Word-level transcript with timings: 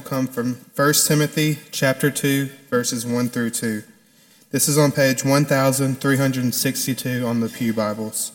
will 0.00 0.08
come 0.08 0.26
from 0.26 0.54
1 0.76 0.94
Timothy 1.06 1.58
chapter 1.70 2.10
2 2.10 2.46
verses 2.70 3.04
1 3.04 3.28
through 3.28 3.50
2. 3.50 3.82
This 4.50 4.66
is 4.66 4.78
on 4.78 4.92
page 4.92 5.26
1362 5.26 7.26
on 7.26 7.40
the 7.40 7.50
Pew 7.50 7.74
Bibles. 7.74 8.32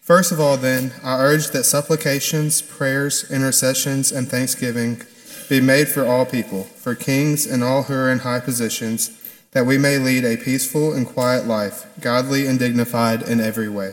First 0.00 0.32
of 0.32 0.40
all 0.40 0.56
then, 0.56 0.90
I 1.04 1.20
urge 1.20 1.50
that 1.50 1.62
supplications, 1.62 2.62
prayers, 2.62 3.30
intercessions 3.30 4.10
and 4.10 4.28
thanksgiving 4.28 5.02
be 5.48 5.60
made 5.60 5.86
for 5.86 6.04
all 6.04 6.26
people, 6.26 6.64
for 6.64 6.96
kings 6.96 7.46
and 7.46 7.62
all 7.62 7.84
who 7.84 7.94
are 7.94 8.10
in 8.10 8.18
high 8.20 8.40
positions, 8.40 9.10
that 9.52 9.66
we 9.66 9.78
may 9.78 9.98
lead 9.98 10.24
a 10.24 10.36
peaceful 10.36 10.92
and 10.92 11.06
quiet 11.06 11.46
life, 11.46 11.86
godly 12.00 12.48
and 12.48 12.58
dignified 12.58 13.22
in 13.22 13.40
every 13.40 13.68
way. 13.68 13.92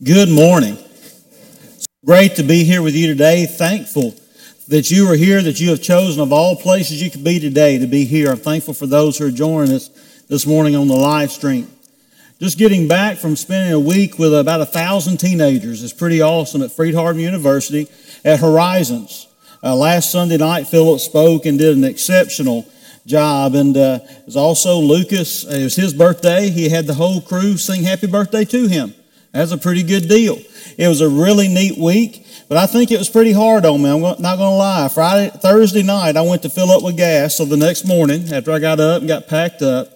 Good 0.00 0.28
morning. 0.28 0.78
Great 2.06 2.36
to 2.36 2.44
be 2.44 2.62
here 2.62 2.80
with 2.80 2.94
you 2.94 3.08
today. 3.08 3.44
Thankful 3.44 4.14
that 4.68 4.88
you 4.88 5.10
are 5.10 5.16
here, 5.16 5.42
that 5.42 5.58
you 5.58 5.70
have 5.70 5.82
chosen 5.82 6.22
of 6.22 6.32
all 6.32 6.54
places 6.54 7.02
you 7.02 7.10
could 7.10 7.24
be 7.24 7.40
today 7.40 7.76
to 7.76 7.88
be 7.88 8.04
here. 8.04 8.30
I'm 8.30 8.36
thankful 8.36 8.72
for 8.72 8.86
those 8.86 9.18
who 9.18 9.26
are 9.26 9.32
joining 9.32 9.74
us 9.74 9.88
this 10.28 10.46
morning 10.46 10.76
on 10.76 10.86
the 10.86 10.94
live 10.94 11.32
stream. 11.32 11.68
Just 12.38 12.56
getting 12.56 12.86
back 12.86 13.16
from 13.16 13.34
spending 13.34 13.72
a 13.72 13.80
week 13.80 14.16
with 14.16 14.32
about 14.32 14.60
a 14.60 14.66
thousand 14.66 15.16
teenagers 15.16 15.82
is 15.82 15.92
pretty 15.92 16.22
awesome 16.22 16.62
at 16.62 16.70
Freed-Hardeman 16.70 17.20
University 17.20 17.88
at 18.24 18.38
Horizons. 18.38 19.26
Uh, 19.60 19.74
last 19.74 20.12
Sunday 20.12 20.36
night, 20.36 20.68
Philip 20.68 21.00
spoke 21.00 21.46
and 21.46 21.58
did 21.58 21.76
an 21.76 21.82
exceptional 21.82 22.64
job. 23.06 23.56
And 23.56 23.76
uh, 23.76 23.98
it 24.04 24.24
was 24.24 24.36
also 24.36 24.78
Lucas. 24.78 25.42
It 25.42 25.64
was 25.64 25.74
his 25.74 25.94
birthday. 25.94 26.48
He 26.48 26.68
had 26.68 26.86
the 26.86 26.94
whole 26.94 27.20
crew 27.20 27.56
sing 27.56 27.82
happy 27.82 28.06
birthday 28.06 28.44
to 28.44 28.68
him. 28.68 28.94
That's 29.32 29.52
a 29.52 29.58
pretty 29.58 29.82
good 29.82 30.08
deal. 30.08 30.38
It 30.78 30.88
was 30.88 31.00
a 31.00 31.08
really 31.08 31.48
neat 31.48 31.76
week, 31.76 32.26
but 32.48 32.56
I 32.56 32.66
think 32.66 32.90
it 32.90 32.98
was 32.98 33.10
pretty 33.10 33.32
hard 33.32 33.66
on 33.66 33.82
me. 33.82 33.90
I'm 33.90 34.00
not 34.00 34.20
going 34.22 34.38
to 34.38 34.48
lie. 34.50 34.88
Friday, 34.88 35.30
Thursday 35.30 35.82
night, 35.82 36.16
I 36.16 36.22
went 36.22 36.42
to 36.42 36.48
fill 36.48 36.70
up 36.70 36.82
with 36.82 36.96
gas. 36.96 37.36
So 37.36 37.44
the 37.44 37.56
next 37.56 37.84
morning, 37.84 38.32
after 38.32 38.52
I 38.52 38.58
got 38.58 38.80
up 38.80 39.00
and 39.00 39.08
got 39.08 39.28
packed 39.28 39.62
up, 39.62 39.88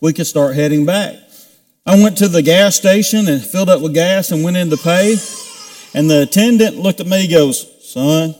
we 0.00 0.12
could 0.12 0.26
start 0.26 0.54
heading 0.54 0.84
back. 0.84 1.16
I 1.86 2.02
went 2.02 2.18
to 2.18 2.28
the 2.28 2.42
gas 2.42 2.76
station 2.76 3.28
and 3.28 3.42
filled 3.42 3.68
up 3.68 3.80
with 3.80 3.94
gas 3.94 4.30
and 4.30 4.42
went 4.42 4.56
in 4.56 4.70
to 4.70 4.76
pay. 4.76 5.16
And 5.94 6.10
the 6.10 6.22
attendant 6.22 6.76
looked 6.76 7.00
at 7.00 7.06
me 7.06 7.22
and 7.22 7.30
goes, 7.30 7.66
son, 7.92 8.34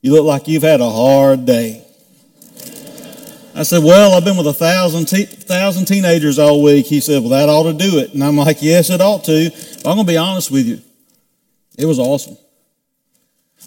you 0.00 0.12
look 0.12 0.24
like 0.24 0.48
you've 0.48 0.62
had 0.62 0.80
a 0.80 0.90
hard 0.90 1.44
day. 1.44 1.84
I 3.58 3.64
said, 3.64 3.82
Well, 3.82 4.14
I've 4.14 4.24
been 4.24 4.36
with 4.36 4.46
a 4.46 4.52
thousand, 4.52 5.06
te- 5.06 5.24
thousand 5.24 5.86
teenagers 5.86 6.38
all 6.38 6.62
week. 6.62 6.86
He 6.86 7.00
said, 7.00 7.20
Well, 7.22 7.30
that 7.30 7.48
ought 7.48 7.64
to 7.64 7.72
do 7.72 7.98
it. 7.98 8.14
And 8.14 8.22
I'm 8.22 8.36
like, 8.36 8.62
Yes, 8.62 8.88
it 8.88 9.00
ought 9.00 9.24
to. 9.24 9.50
But 9.50 9.90
I'm 9.90 9.96
going 9.96 10.06
to 10.06 10.12
be 10.12 10.16
honest 10.16 10.52
with 10.52 10.64
you. 10.64 10.80
It 11.76 11.84
was 11.84 11.98
awesome. 11.98 12.36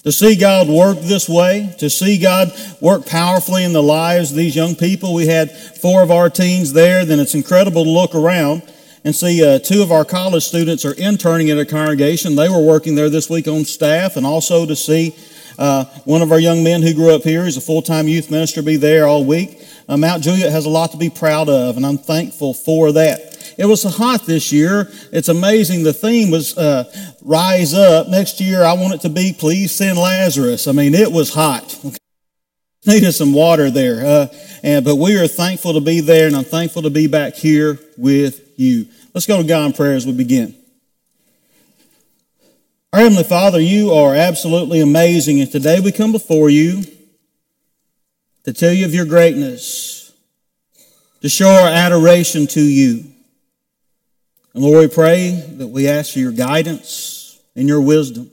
To 0.03 0.11
see 0.13 0.37
God 0.37 0.69
work 0.69 0.97
this 1.01 1.27
way, 1.27 1.75
to 1.79 1.89
see 1.89 2.17
God 2.17 2.53
work 2.79 3.05
powerfully 3.05 3.65
in 3.65 3.73
the 3.73 3.83
lives 3.83 4.31
of 4.31 4.37
these 4.37 4.55
young 4.55 4.75
people. 4.75 5.13
We 5.13 5.27
had 5.27 5.51
four 5.51 6.01
of 6.01 6.09
our 6.09 6.29
teens 6.29 6.71
there. 6.71 7.03
Then 7.03 7.19
it's 7.19 7.35
incredible 7.35 7.83
to 7.83 7.89
look 7.89 8.15
around 8.15 8.63
and 9.03 9.13
see 9.13 9.45
uh, 9.45 9.59
two 9.59 9.83
of 9.83 9.91
our 9.91 10.05
college 10.05 10.43
students 10.43 10.85
are 10.85 10.93
interning 10.93 11.49
at 11.49 11.57
a 11.57 11.65
congregation. 11.65 12.37
They 12.37 12.47
were 12.47 12.65
working 12.65 12.95
there 12.95 13.09
this 13.09 13.29
week 13.29 13.47
on 13.49 13.65
staff, 13.65 14.15
and 14.15 14.25
also 14.25 14.65
to 14.65 14.75
see 14.75 15.15
uh, 15.59 15.83
one 16.05 16.21
of 16.21 16.31
our 16.31 16.39
young 16.39 16.63
men 16.63 16.81
who 16.81 16.93
grew 16.93 17.13
up 17.13 17.23
here, 17.23 17.43
he's 17.43 17.57
a 17.57 17.61
full-time 17.61 18.07
youth 18.07 18.31
minister, 18.31 18.61
be 18.61 18.77
there 18.77 19.05
all 19.05 19.25
week. 19.25 19.60
Uh, 19.91 19.97
Mount 19.97 20.23
Juliet 20.23 20.53
has 20.53 20.65
a 20.65 20.69
lot 20.69 20.91
to 20.91 20.97
be 20.97 21.09
proud 21.09 21.49
of, 21.49 21.75
and 21.75 21.85
I'm 21.85 21.97
thankful 21.97 22.53
for 22.53 22.93
that. 22.93 23.53
It 23.57 23.65
was 23.65 23.83
hot 23.83 24.25
this 24.25 24.49
year. 24.49 24.89
It's 25.11 25.27
amazing. 25.27 25.83
The 25.83 25.91
theme 25.91 26.31
was 26.31 26.57
uh, 26.57 26.85
"Rise 27.21 27.73
Up." 27.73 28.07
Next 28.07 28.39
year, 28.39 28.63
I 28.63 28.71
want 28.71 28.93
it 28.93 29.01
to 29.01 29.09
be 29.09 29.35
"Please 29.37 29.75
Send 29.75 29.97
Lazarus." 29.97 30.69
I 30.69 30.71
mean, 30.71 30.95
it 30.95 31.11
was 31.11 31.33
hot. 31.33 31.77
Okay. 31.83 31.97
Needed 32.85 33.11
some 33.11 33.33
water 33.33 33.69
there, 33.69 34.05
uh, 34.05 34.27
and 34.63 34.85
but 34.85 34.95
we 34.95 35.19
are 35.19 35.27
thankful 35.27 35.73
to 35.73 35.81
be 35.81 35.99
there, 35.99 36.25
and 36.25 36.37
I'm 36.37 36.45
thankful 36.45 36.83
to 36.83 36.89
be 36.89 37.07
back 37.07 37.35
here 37.35 37.77
with 37.97 38.57
you. 38.57 38.87
Let's 39.13 39.27
go 39.27 39.41
to 39.41 39.43
God 39.47 39.65
in 39.65 39.73
prayer 39.73 39.93
as 39.93 40.05
we 40.05 40.13
begin. 40.13 40.55
Our 42.93 43.01
Heavenly 43.01 43.25
Father, 43.25 43.59
you 43.59 43.91
are 43.91 44.15
absolutely 44.15 44.79
amazing, 44.79 45.41
and 45.41 45.51
today 45.51 45.81
we 45.81 45.91
come 45.91 46.13
before 46.13 46.49
you 46.49 46.85
to 48.43 48.53
tell 48.53 48.73
you 48.73 48.85
of 48.85 48.93
your 48.93 49.05
greatness, 49.05 50.13
to 51.21 51.29
show 51.29 51.49
our 51.49 51.69
adoration 51.69 52.47
to 52.47 52.61
you. 52.61 53.05
And 54.53 54.63
Lord, 54.63 54.89
we 54.89 54.93
pray 54.93 55.31
that 55.57 55.67
we 55.67 55.87
ask 55.87 56.13
for 56.13 56.19
your 56.19 56.31
guidance 56.31 57.39
and 57.55 57.67
your 57.67 57.81
wisdom. 57.81 58.31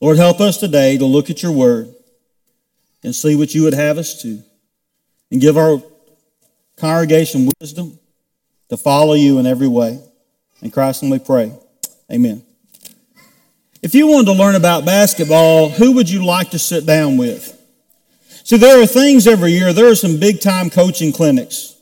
Lord, 0.00 0.16
help 0.16 0.40
us 0.40 0.58
today 0.58 0.98
to 0.98 1.06
look 1.06 1.30
at 1.30 1.42
your 1.42 1.52
word 1.52 1.94
and 3.02 3.14
see 3.14 3.36
what 3.36 3.54
you 3.54 3.62
would 3.62 3.74
have 3.74 3.98
us 3.98 4.20
to, 4.22 4.42
and 5.30 5.40
give 5.40 5.56
our 5.56 5.80
congregation 6.76 7.48
wisdom 7.60 7.98
to 8.68 8.76
follow 8.76 9.14
you 9.14 9.38
in 9.38 9.46
every 9.46 9.68
way. 9.68 10.00
In 10.60 10.70
Christ's 10.70 11.02
name 11.02 11.12
we 11.12 11.18
pray. 11.18 11.52
Amen. 12.10 12.44
If 13.82 13.94
you 13.94 14.08
wanted 14.08 14.26
to 14.26 14.32
learn 14.32 14.56
about 14.56 14.84
basketball, 14.84 15.68
who 15.68 15.92
would 15.92 16.10
you 16.10 16.24
like 16.24 16.50
to 16.50 16.58
sit 16.58 16.86
down 16.86 17.16
with? 17.16 17.55
See, 18.46 18.58
there 18.58 18.80
are 18.80 18.86
things 18.86 19.26
every 19.26 19.50
year. 19.50 19.72
There 19.72 19.90
are 19.90 19.96
some 19.96 20.20
big 20.20 20.40
time 20.40 20.70
coaching 20.70 21.10
clinics, 21.10 21.74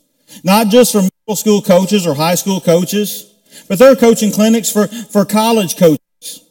not 0.43 0.69
just 0.69 0.93
for 0.93 1.03
middle 1.03 1.35
school 1.35 1.61
coaches 1.61 2.07
or 2.07 2.15
high 2.15 2.33
school 2.33 2.59
coaches, 2.59 3.31
but 3.67 3.77
there 3.77 3.91
are 3.91 3.95
coaching 3.95 4.31
clinics 4.31 4.71
for, 4.71 4.87
for 4.87 5.25
college 5.25 5.77
coaches. 5.77 6.41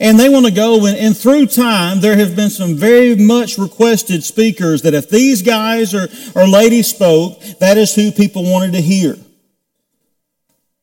And 0.00 0.18
they 0.18 0.30
want 0.30 0.46
to 0.46 0.52
go 0.52 0.86
and, 0.86 0.96
and 0.96 1.14
through 1.14 1.48
time, 1.48 2.00
there 2.00 2.16
have 2.16 2.34
been 2.34 2.48
some 2.48 2.76
very 2.76 3.14
much 3.14 3.58
requested 3.58 4.24
speakers 4.24 4.80
that 4.82 4.94
if 4.94 5.10
these 5.10 5.42
guys 5.42 5.94
or, 5.94 6.08
or 6.34 6.48
ladies 6.48 6.86
spoke, 6.86 7.38
that 7.60 7.76
is 7.76 7.94
who 7.94 8.10
people 8.10 8.50
wanted 8.50 8.72
to 8.72 8.80
hear. 8.80 9.18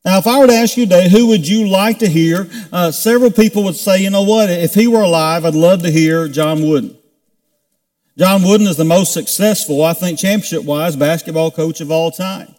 Now, 0.04 0.18
if 0.18 0.28
I 0.28 0.38
were 0.38 0.46
to 0.46 0.54
ask 0.54 0.76
you 0.76 0.84
today, 0.84 1.08
who 1.08 1.26
would 1.26 1.48
you 1.48 1.66
like 1.66 1.98
to 1.98 2.08
hear? 2.08 2.48
Uh, 2.72 2.92
several 2.92 3.32
people 3.32 3.64
would 3.64 3.74
say, 3.74 4.00
you 4.00 4.10
know 4.10 4.22
what, 4.22 4.48
if 4.48 4.74
he 4.74 4.86
were 4.86 5.02
alive, 5.02 5.44
I'd 5.44 5.56
love 5.56 5.82
to 5.82 5.90
hear 5.90 6.28
John 6.28 6.62
Wooden. 6.62 6.99
John 8.18 8.42
Wooden 8.42 8.66
is 8.66 8.76
the 8.76 8.84
most 8.84 9.12
successful, 9.12 9.82
I 9.84 9.92
think, 9.92 10.18
championship 10.18 10.64
wise 10.64 10.96
basketball 10.96 11.50
coach 11.50 11.80
of 11.80 11.90
all 11.90 12.10
time. 12.10 12.54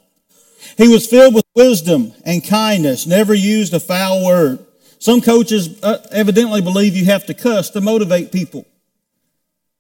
He 0.77 0.87
was 0.87 1.07
filled 1.07 1.35
with 1.35 1.45
wisdom 1.55 2.13
and 2.25 2.45
kindness, 2.45 3.05
never 3.05 3.33
used 3.33 3.73
a 3.73 3.79
foul 3.79 4.25
word. 4.25 4.65
Some 4.99 5.21
coaches 5.21 5.81
uh, 5.83 5.97
evidently 6.11 6.61
believe 6.61 6.95
you 6.95 7.05
have 7.05 7.25
to 7.25 7.33
cuss 7.33 7.71
to 7.71 7.81
motivate 7.81 8.31
people. 8.31 8.65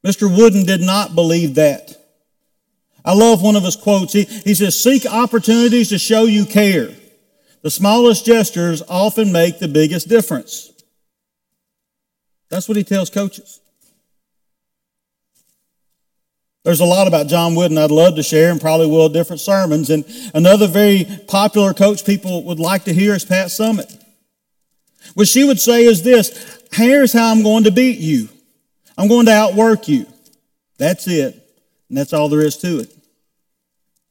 Mr. 0.05 0.35
Wooden 0.35 0.65
did 0.65 0.81
not 0.81 1.15
believe 1.15 1.55
that. 1.55 1.95
I 3.05 3.13
love 3.13 3.41
one 3.41 3.55
of 3.55 3.63
his 3.63 3.75
quotes. 3.75 4.13
He, 4.13 4.23
he 4.23 4.53
says, 4.53 4.81
Seek 4.81 5.05
opportunities 5.05 5.89
to 5.89 5.99
show 5.99 6.23
you 6.23 6.45
care. 6.45 6.89
The 7.61 7.71
smallest 7.71 8.25
gestures 8.25 8.81
often 8.89 9.31
make 9.31 9.59
the 9.59 9.67
biggest 9.67 10.07
difference. 10.07 10.71
That's 12.49 12.67
what 12.67 12.77
he 12.77 12.83
tells 12.83 13.09
coaches. 13.09 13.60
There's 16.63 16.79
a 16.79 16.85
lot 16.85 17.07
about 17.07 17.27
John 17.27 17.55
Wooden 17.55 17.77
I'd 17.77 17.89
love 17.89 18.15
to 18.15 18.23
share 18.23 18.51
and 18.51 18.61
probably 18.61 18.87
will 18.87 19.09
different 19.09 19.39
sermons. 19.39 19.89
And 19.89 20.05
another 20.33 20.67
very 20.67 21.07
popular 21.27 21.73
coach 21.73 22.05
people 22.05 22.43
would 22.43 22.59
like 22.59 22.83
to 22.83 22.93
hear 22.93 23.15
is 23.15 23.25
Pat 23.25 23.47
Summitt. 23.47 23.99
What 25.15 25.27
she 25.27 25.43
would 25.43 25.59
say 25.59 25.85
is 25.85 26.03
this, 26.03 26.61
here's 26.71 27.11
how 27.13 27.31
I'm 27.31 27.41
going 27.41 27.63
to 27.63 27.71
beat 27.71 27.97
you. 27.97 28.29
I'm 28.97 29.07
going 29.07 29.25
to 29.25 29.33
outwork 29.33 29.87
you. 29.87 30.05
That's 30.77 31.07
it. 31.07 31.33
And 31.89 31.97
that's 31.97 32.13
all 32.13 32.29
there 32.29 32.41
is 32.41 32.57
to 32.57 32.79
it. 32.81 32.95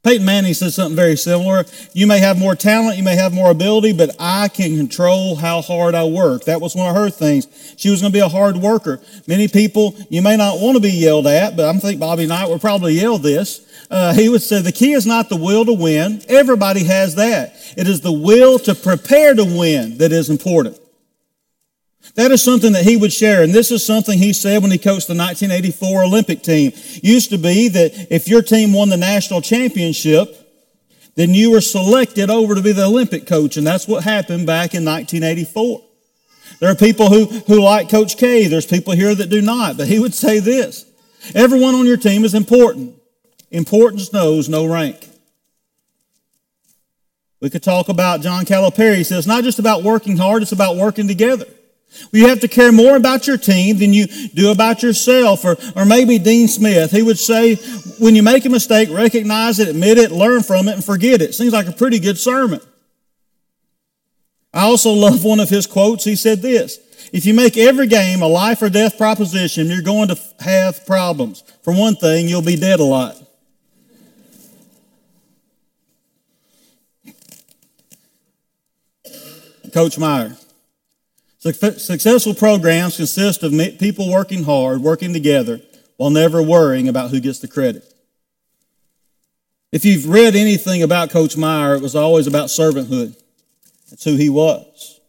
Peyton 0.02 0.24
Manning 0.24 0.54
says 0.54 0.76
something 0.76 0.96
very 0.96 1.14
similar. 1.14 1.66
You 1.92 2.06
may 2.06 2.20
have 2.20 2.38
more 2.38 2.54
talent, 2.54 2.96
you 2.96 3.02
may 3.02 3.16
have 3.16 3.34
more 3.34 3.50
ability, 3.50 3.92
but 3.92 4.16
I 4.18 4.48
can 4.48 4.78
control 4.78 5.36
how 5.36 5.60
hard 5.60 5.94
I 5.94 6.04
work. 6.04 6.44
That 6.46 6.62
was 6.62 6.74
one 6.74 6.88
of 6.88 6.96
her 6.96 7.10
things. 7.10 7.46
She 7.76 7.90
was 7.90 8.00
going 8.00 8.10
to 8.10 8.16
be 8.16 8.24
a 8.24 8.28
hard 8.28 8.56
worker. 8.56 9.02
Many 9.26 9.46
people, 9.46 9.94
you 10.08 10.22
may 10.22 10.38
not 10.38 10.58
want 10.58 10.76
to 10.76 10.80
be 10.80 10.90
yelled 10.90 11.26
at, 11.26 11.54
but 11.54 11.66
I 11.66 11.78
think 11.78 12.00
Bobby 12.00 12.26
Knight 12.26 12.48
would 12.48 12.62
probably 12.62 12.94
yell 12.94 13.18
this. 13.18 13.60
Uh, 13.90 14.14
he 14.14 14.30
would 14.30 14.40
say, 14.40 14.62
the 14.62 14.72
key 14.72 14.92
is 14.92 15.04
not 15.04 15.28
the 15.28 15.36
will 15.36 15.66
to 15.66 15.74
win. 15.74 16.22
Everybody 16.28 16.84
has 16.84 17.16
that. 17.16 17.54
It 17.76 17.86
is 17.86 18.00
the 18.00 18.12
will 18.12 18.58
to 18.60 18.74
prepare 18.74 19.34
to 19.34 19.44
win 19.44 19.98
that 19.98 20.12
is 20.12 20.30
important. 20.30 20.78
That 22.14 22.32
is 22.32 22.42
something 22.42 22.72
that 22.72 22.84
he 22.84 22.96
would 22.96 23.12
share. 23.12 23.42
And 23.42 23.52
this 23.52 23.70
is 23.70 23.84
something 23.84 24.18
he 24.18 24.32
said 24.32 24.62
when 24.62 24.70
he 24.70 24.78
coached 24.78 25.06
the 25.06 25.14
1984 25.14 26.04
Olympic 26.04 26.42
team. 26.42 26.72
Used 27.02 27.30
to 27.30 27.38
be 27.38 27.68
that 27.68 28.08
if 28.10 28.28
your 28.28 28.42
team 28.42 28.72
won 28.72 28.88
the 28.88 28.96
national 28.96 29.42
championship, 29.42 30.36
then 31.14 31.34
you 31.34 31.50
were 31.50 31.60
selected 31.60 32.30
over 32.30 32.54
to 32.54 32.62
be 32.62 32.72
the 32.72 32.86
Olympic 32.86 33.26
coach. 33.26 33.56
And 33.56 33.66
that's 33.66 33.86
what 33.86 34.04
happened 34.04 34.46
back 34.46 34.74
in 34.74 34.84
1984. 34.84 35.82
There 36.58 36.70
are 36.70 36.74
people 36.74 37.08
who, 37.08 37.26
who 37.26 37.62
like 37.62 37.88
Coach 37.88 38.16
K. 38.16 38.48
There's 38.48 38.66
people 38.66 38.92
here 38.92 39.14
that 39.14 39.30
do 39.30 39.40
not. 39.40 39.76
But 39.76 39.88
he 39.88 39.98
would 39.98 40.14
say 40.14 40.40
this. 40.40 40.84
Everyone 41.34 41.74
on 41.74 41.86
your 41.86 41.96
team 41.96 42.24
is 42.24 42.34
important. 42.34 42.96
Importance 43.50 44.12
knows 44.12 44.48
no 44.48 44.66
rank. 44.66 45.08
We 47.40 47.50
could 47.50 47.62
talk 47.62 47.88
about 47.88 48.20
John 48.20 48.44
Calipari. 48.44 48.96
He 48.96 49.04
says, 49.04 49.20
it's 49.20 49.26
not 49.26 49.44
just 49.44 49.58
about 49.58 49.82
working 49.82 50.16
hard, 50.16 50.42
it's 50.42 50.52
about 50.52 50.76
working 50.76 51.08
together. 51.08 51.46
You 52.12 52.28
have 52.28 52.40
to 52.40 52.48
care 52.48 52.72
more 52.72 52.96
about 52.96 53.26
your 53.26 53.36
team 53.36 53.78
than 53.78 53.92
you 53.92 54.06
do 54.06 54.50
about 54.50 54.82
yourself. 54.82 55.44
Or, 55.44 55.56
or 55.76 55.84
maybe 55.84 56.18
Dean 56.18 56.48
Smith, 56.48 56.90
he 56.90 57.02
would 57.02 57.18
say, 57.18 57.56
when 57.98 58.14
you 58.14 58.22
make 58.22 58.44
a 58.44 58.48
mistake, 58.48 58.88
recognize 58.90 59.58
it, 59.58 59.68
admit 59.68 59.98
it, 59.98 60.10
learn 60.10 60.42
from 60.42 60.68
it, 60.68 60.74
and 60.74 60.84
forget 60.84 61.20
it. 61.20 61.34
Seems 61.34 61.52
like 61.52 61.66
a 61.66 61.72
pretty 61.72 61.98
good 61.98 62.18
sermon. 62.18 62.60
I 64.52 64.62
also 64.62 64.92
love 64.92 65.24
one 65.24 65.40
of 65.40 65.48
his 65.48 65.66
quotes. 65.66 66.04
He 66.04 66.16
said 66.16 66.42
this 66.42 66.78
If 67.12 67.26
you 67.26 67.34
make 67.34 67.56
every 67.56 67.86
game 67.86 68.22
a 68.22 68.28
life 68.28 68.62
or 68.62 68.68
death 68.68 68.98
proposition, 68.98 69.68
you're 69.68 69.82
going 69.82 70.08
to 70.08 70.18
have 70.40 70.86
problems. 70.86 71.42
For 71.62 71.72
one 71.72 71.96
thing, 71.96 72.28
you'll 72.28 72.42
be 72.42 72.56
dead 72.56 72.80
a 72.80 72.84
lot. 72.84 73.16
Coach 79.72 79.98
Meyer. 79.98 80.36
Successful 81.40 82.34
programs 82.34 82.98
consist 82.98 83.42
of 83.42 83.52
people 83.78 84.10
working 84.10 84.44
hard, 84.44 84.82
working 84.82 85.14
together, 85.14 85.60
while 85.96 86.10
never 86.10 86.42
worrying 86.42 86.86
about 86.86 87.10
who 87.10 87.18
gets 87.18 87.38
the 87.38 87.48
credit. 87.48 87.82
If 89.72 89.84
you've 89.84 90.06
read 90.06 90.36
anything 90.36 90.82
about 90.82 91.10
Coach 91.10 91.36
Meyer, 91.38 91.74
it 91.76 91.82
was 91.82 91.96
always 91.96 92.26
about 92.26 92.48
servanthood. 92.48 93.16
That's 93.88 94.04
who 94.04 94.16
he 94.16 94.28
was. 94.28 95.00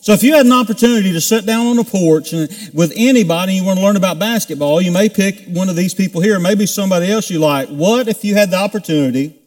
So 0.00 0.12
if 0.12 0.22
you 0.22 0.34
had 0.34 0.44
an 0.44 0.52
opportunity 0.52 1.12
to 1.12 1.20
sit 1.20 1.46
down 1.46 1.66
on 1.66 1.78
a 1.78 1.84
porch 1.84 2.32
and 2.32 2.48
with 2.74 2.92
anybody 2.96 3.54
you 3.54 3.64
want 3.64 3.78
to 3.78 3.84
learn 3.84 3.96
about 3.96 4.18
basketball, 4.18 4.80
you 4.82 4.90
may 4.92 5.08
pick 5.08 5.46
one 5.46 5.68
of 5.68 5.76
these 5.76 5.94
people 5.94 6.20
here, 6.20 6.38
maybe 6.38 6.66
somebody 6.66 7.10
else 7.10 7.30
you 7.30 7.38
like. 7.38 7.68
What 7.68 8.08
if 8.08 8.24
you 8.24 8.34
had 8.34 8.50
the 8.50 8.58
opportunity 8.58 9.38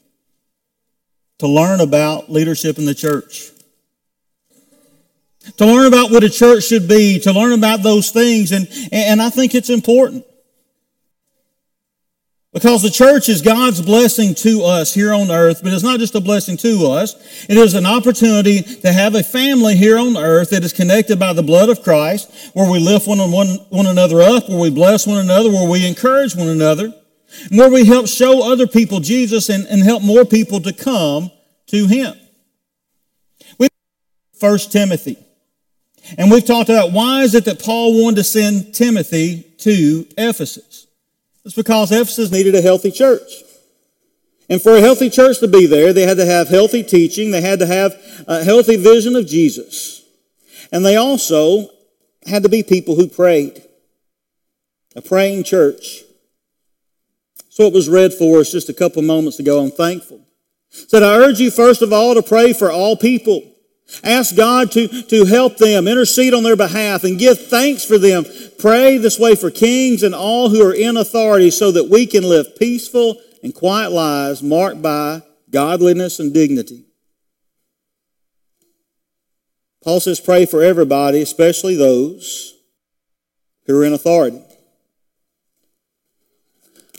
to 1.39 1.47
learn 1.47 1.81
about 1.81 2.31
leadership 2.31 2.77
in 2.77 2.85
the 2.85 2.95
church? 2.95 3.50
To 5.57 5.65
learn 5.65 5.87
about 5.87 6.11
what 6.11 6.23
a 6.23 6.29
church 6.29 6.65
should 6.65 6.87
be, 6.87 7.19
to 7.19 7.33
learn 7.33 7.53
about 7.53 7.83
those 7.83 8.11
things. 8.11 8.51
And, 8.51 8.67
and 8.91 9.21
I 9.21 9.29
think 9.29 9.55
it's 9.55 9.69
important. 9.69 10.25
Because 12.53 12.81
the 12.81 12.89
church 12.89 13.29
is 13.29 13.41
God's 13.41 13.81
blessing 13.81 14.35
to 14.35 14.63
us 14.63 14.93
here 14.93 15.13
on 15.13 15.31
earth, 15.31 15.61
but 15.63 15.71
it's 15.71 15.83
not 15.83 15.99
just 15.99 16.15
a 16.15 16.19
blessing 16.19 16.57
to 16.57 16.85
us. 16.87 17.15
It 17.47 17.55
is 17.55 17.75
an 17.75 17.85
opportunity 17.85 18.61
to 18.61 18.91
have 18.91 19.15
a 19.15 19.23
family 19.23 19.77
here 19.77 19.97
on 19.97 20.17
earth 20.17 20.49
that 20.49 20.63
is 20.63 20.73
connected 20.73 21.17
by 21.17 21.31
the 21.31 21.43
blood 21.43 21.69
of 21.69 21.81
Christ, 21.81 22.51
where 22.53 22.69
we 22.69 22.79
lift 22.79 23.07
one, 23.07 23.19
one, 23.31 23.47
one 23.69 23.87
another 23.87 24.21
up, 24.21 24.49
where 24.49 24.59
we 24.59 24.69
bless 24.69 25.07
one 25.07 25.19
another, 25.19 25.49
where 25.49 25.69
we 25.69 25.87
encourage 25.87 26.35
one 26.35 26.49
another, 26.49 26.93
and 27.49 27.57
where 27.57 27.71
we 27.71 27.85
help 27.85 28.07
show 28.07 28.51
other 28.51 28.67
people 28.67 28.99
Jesus 28.99 29.47
and, 29.47 29.65
and 29.67 29.81
help 29.81 30.03
more 30.03 30.25
people 30.25 30.59
to 30.59 30.73
come 30.73 31.31
to 31.67 31.87
Him. 31.87 32.15
We 33.59 33.69
First 34.37 34.73
Timothy. 34.73 35.17
And 36.17 36.31
we've 36.31 36.45
talked 36.45 36.69
about 36.69 36.91
why 36.91 37.21
is 37.21 37.35
it 37.35 37.45
that 37.45 37.63
Paul 37.63 38.01
wanted 38.01 38.17
to 38.17 38.23
send 38.23 38.73
Timothy 38.73 39.43
to 39.59 40.07
Ephesus? 40.17 40.87
It's 41.45 41.55
because 41.55 41.91
Ephesus 41.91 42.31
needed 42.31 42.55
a 42.55 42.61
healthy 42.61 42.91
church. 42.91 43.31
And 44.49 44.61
for 44.61 44.75
a 44.75 44.81
healthy 44.81 45.09
church 45.09 45.39
to 45.39 45.47
be 45.47 45.65
there, 45.65 45.93
they 45.93 46.05
had 46.05 46.17
to 46.17 46.25
have 46.25 46.49
healthy 46.49 46.83
teaching. 46.83 47.31
They 47.31 47.41
had 47.41 47.59
to 47.59 47.65
have 47.65 47.95
a 48.27 48.43
healthy 48.43 48.75
vision 48.75 49.15
of 49.15 49.25
Jesus. 49.25 50.03
And 50.71 50.85
they 50.85 50.97
also 50.97 51.69
had 52.25 52.43
to 52.43 52.49
be 52.49 52.61
people 52.63 52.95
who 52.95 53.07
prayed. 53.07 53.63
A 54.95 55.01
praying 55.01 55.45
church. 55.45 56.03
So 57.49 57.65
it 57.65 57.73
was 57.73 57.89
read 57.89 58.13
for 58.13 58.39
us 58.39 58.51
just 58.51 58.69
a 58.69 58.73
couple 58.73 59.01
moments 59.01 59.39
ago. 59.39 59.63
I'm 59.63 59.71
thankful. 59.71 60.21
Said, 60.69 61.03
I 61.03 61.15
urge 61.15 61.39
you 61.39 61.51
first 61.51 61.81
of 61.81 61.93
all 61.93 62.13
to 62.15 62.21
pray 62.21 62.53
for 62.53 62.71
all 62.71 62.95
people 62.95 63.50
Ask 64.03 64.35
God 64.35 64.71
to, 64.71 64.87
to 64.87 65.25
help 65.25 65.57
them, 65.57 65.87
intercede 65.87 66.33
on 66.33 66.43
their 66.43 66.55
behalf, 66.55 67.03
and 67.03 67.19
give 67.19 67.47
thanks 67.47 67.85
for 67.85 67.97
them. 67.97 68.25
Pray 68.57 68.97
this 68.97 69.19
way 69.19 69.35
for 69.35 69.51
kings 69.51 70.03
and 70.03 70.15
all 70.15 70.49
who 70.49 70.65
are 70.65 70.73
in 70.73 70.97
authority 70.97 71.51
so 71.51 71.71
that 71.71 71.89
we 71.89 72.05
can 72.05 72.23
live 72.23 72.57
peaceful 72.57 73.19
and 73.43 73.53
quiet 73.53 73.91
lives 73.91 74.41
marked 74.41 74.81
by 74.81 75.21
godliness 75.49 76.19
and 76.19 76.33
dignity. 76.33 76.85
Paul 79.83 79.99
says, 79.99 80.19
pray 80.19 80.45
for 80.45 80.61
everybody, 80.61 81.21
especially 81.21 81.75
those 81.75 82.55
who 83.65 83.79
are 83.79 83.83
in 83.83 83.93
authority. 83.93 84.41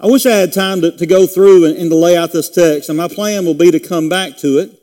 I 0.00 0.06
wish 0.06 0.26
I 0.26 0.30
had 0.36 0.52
time 0.52 0.80
to, 0.80 0.90
to 0.96 1.06
go 1.06 1.28
through 1.28 1.66
and, 1.66 1.76
and 1.76 1.90
to 1.90 1.96
lay 1.96 2.16
out 2.16 2.32
this 2.32 2.50
text, 2.50 2.88
and 2.88 2.98
my 2.98 3.06
plan 3.06 3.44
will 3.44 3.54
be 3.54 3.70
to 3.70 3.78
come 3.78 4.08
back 4.08 4.36
to 4.38 4.58
it. 4.58 4.81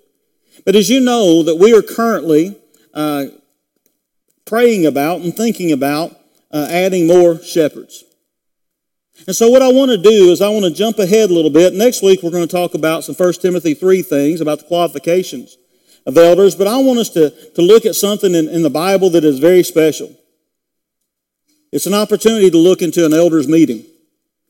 But 0.65 0.75
as 0.75 0.89
you 0.89 0.99
know, 0.99 1.43
that 1.43 1.55
we 1.55 1.73
are 1.73 1.81
currently 1.81 2.55
uh, 2.93 3.25
praying 4.45 4.85
about 4.85 5.21
and 5.21 5.35
thinking 5.35 5.71
about 5.71 6.19
uh, 6.51 6.67
adding 6.69 7.07
more 7.07 7.41
shepherds. 7.41 8.03
And 9.27 9.35
so 9.35 9.49
what 9.49 9.61
I 9.61 9.71
want 9.71 9.91
to 9.91 9.97
do 9.97 10.31
is 10.31 10.41
I 10.41 10.49
want 10.49 10.65
to 10.65 10.71
jump 10.71 10.97
ahead 10.97 11.29
a 11.29 11.33
little 11.33 11.51
bit. 11.51 11.73
Next 11.73 12.01
week 12.01 12.23
we're 12.23 12.31
going 12.31 12.47
to 12.47 12.51
talk 12.51 12.73
about 12.73 13.03
some 13.03 13.15
1 13.15 13.33
Timothy 13.33 13.73
3 13.73 14.01
things 14.01 14.41
about 14.41 14.59
the 14.59 14.65
qualifications 14.65 15.57
of 16.05 16.17
elders, 16.17 16.55
but 16.55 16.67
I 16.67 16.77
want 16.77 16.99
us 16.99 17.09
to, 17.09 17.29
to 17.29 17.61
look 17.61 17.85
at 17.85 17.95
something 17.95 18.33
in, 18.33 18.47
in 18.47 18.63
the 18.63 18.69
Bible 18.69 19.09
that 19.11 19.23
is 19.23 19.39
very 19.39 19.63
special. 19.63 20.15
It's 21.71 21.85
an 21.85 21.93
opportunity 21.93 22.49
to 22.49 22.57
look 22.57 22.81
into 22.81 23.05
an 23.05 23.13
elders 23.13 23.47
meeting. 23.47 23.85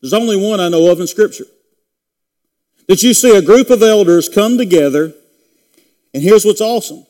There's 0.02 0.14
only 0.14 0.38
one 0.38 0.60
I 0.60 0.70
know 0.70 0.90
of 0.92 1.02
in 1.02 1.08
Scripture. 1.08 1.46
That 2.88 3.04
you 3.04 3.14
see 3.14 3.36
a 3.36 3.42
group 3.42 3.70
of 3.70 3.84
elders 3.84 4.30
come 4.30 4.58
together 4.58 5.14
and 6.14 6.24
here's 6.24 6.46
what's 6.46 6.62
awesome. 6.62 7.06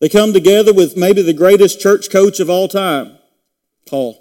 They 0.00 0.08
come 0.08 0.32
together 0.32 0.72
with 0.72 0.96
maybe 0.96 1.22
the 1.22 1.32
greatest 1.32 1.80
church 1.80 2.10
coach 2.10 2.40
of 2.40 2.48
all 2.48 2.68
time, 2.68 3.18
Paul. 3.86 4.20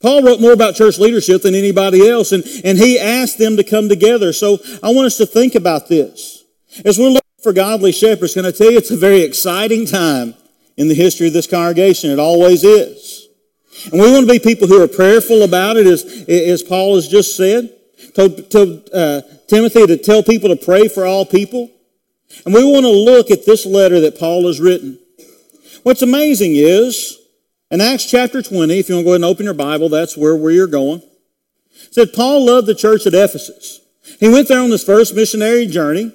Paul 0.00 0.24
wrote 0.24 0.40
more 0.40 0.52
about 0.52 0.74
church 0.74 0.98
leadership 0.98 1.42
than 1.42 1.54
anybody 1.54 2.08
else, 2.08 2.32
and, 2.32 2.44
and 2.64 2.76
he 2.76 2.98
asked 2.98 3.38
them 3.38 3.56
to 3.56 3.64
come 3.64 3.88
together. 3.88 4.32
So 4.32 4.58
I 4.82 4.90
want 4.90 5.06
us 5.06 5.16
to 5.18 5.26
think 5.26 5.54
about 5.54 5.88
this. 5.88 6.44
As 6.84 6.98
we're 6.98 7.08
looking 7.08 7.22
for 7.42 7.52
godly 7.52 7.92
shepherds, 7.92 8.34
can 8.34 8.44
I 8.44 8.50
tell 8.50 8.70
you 8.70 8.78
it's 8.78 8.90
a 8.90 8.96
very 8.96 9.22
exciting 9.22 9.86
time 9.86 10.34
in 10.76 10.88
the 10.88 10.94
history 10.94 11.28
of 11.28 11.32
this 11.32 11.46
congregation? 11.46 12.10
It 12.10 12.18
always 12.18 12.64
is. 12.64 13.28
And 13.90 14.00
we 14.00 14.10
want 14.10 14.26
to 14.26 14.32
be 14.32 14.38
people 14.38 14.68
who 14.68 14.82
are 14.82 14.88
prayerful 14.88 15.42
about 15.42 15.76
it, 15.76 15.86
as, 15.86 16.04
as 16.28 16.62
Paul 16.62 16.96
has 16.96 17.08
just 17.08 17.36
said. 17.36 17.70
Told, 18.14 18.50
told 18.50 18.90
uh, 18.92 19.22
Timothy 19.46 19.86
to 19.86 19.96
tell 19.96 20.22
people 20.22 20.48
to 20.48 20.56
pray 20.56 20.88
for 20.88 21.06
all 21.06 21.24
people. 21.24 21.70
And 22.44 22.54
we 22.54 22.64
want 22.64 22.84
to 22.84 22.90
look 22.90 23.30
at 23.30 23.46
this 23.46 23.66
letter 23.66 24.00
that 24.00 24.18
Paul 24.18 24.46
has 24.46 24.60
written. 24.60 24.98
What's 25.82 26.02
amazing 26.02 26.52
is, 26.56 27.18
in 27.70 27.80
Acts 27.80 28.10
chapter 28.10 28.42
20, 28.42 28.78
if 28.78 28.88
you 28.88 28.96
want 28.96 29.04
to 29.04 29.06
go 29.06 29.10
ahead 29.10 29.16
and 29.16 29.24
open 29.24 29.44
your 29.44 29.54
Bible, 29.54 29.88
that's 29.88 30.16
where 30.16 30.36
we're 30.36 30.66
going. 30.66 31.02
said 31.90 32.12
Paul 32.12 32.46
loved 32.46 32.66
the 32.66 32.74
church 32.74 33.06
at 33.06 33.14
Ephesus. 33.14 33.80
He 34.20 34.28
went 34.28 34.48
there 34.48 34.60
on 34.60 34.70
his 34.70 34.84
first 34.84 35.14
missionary 35.14 35.66
journey, 35.66 36.12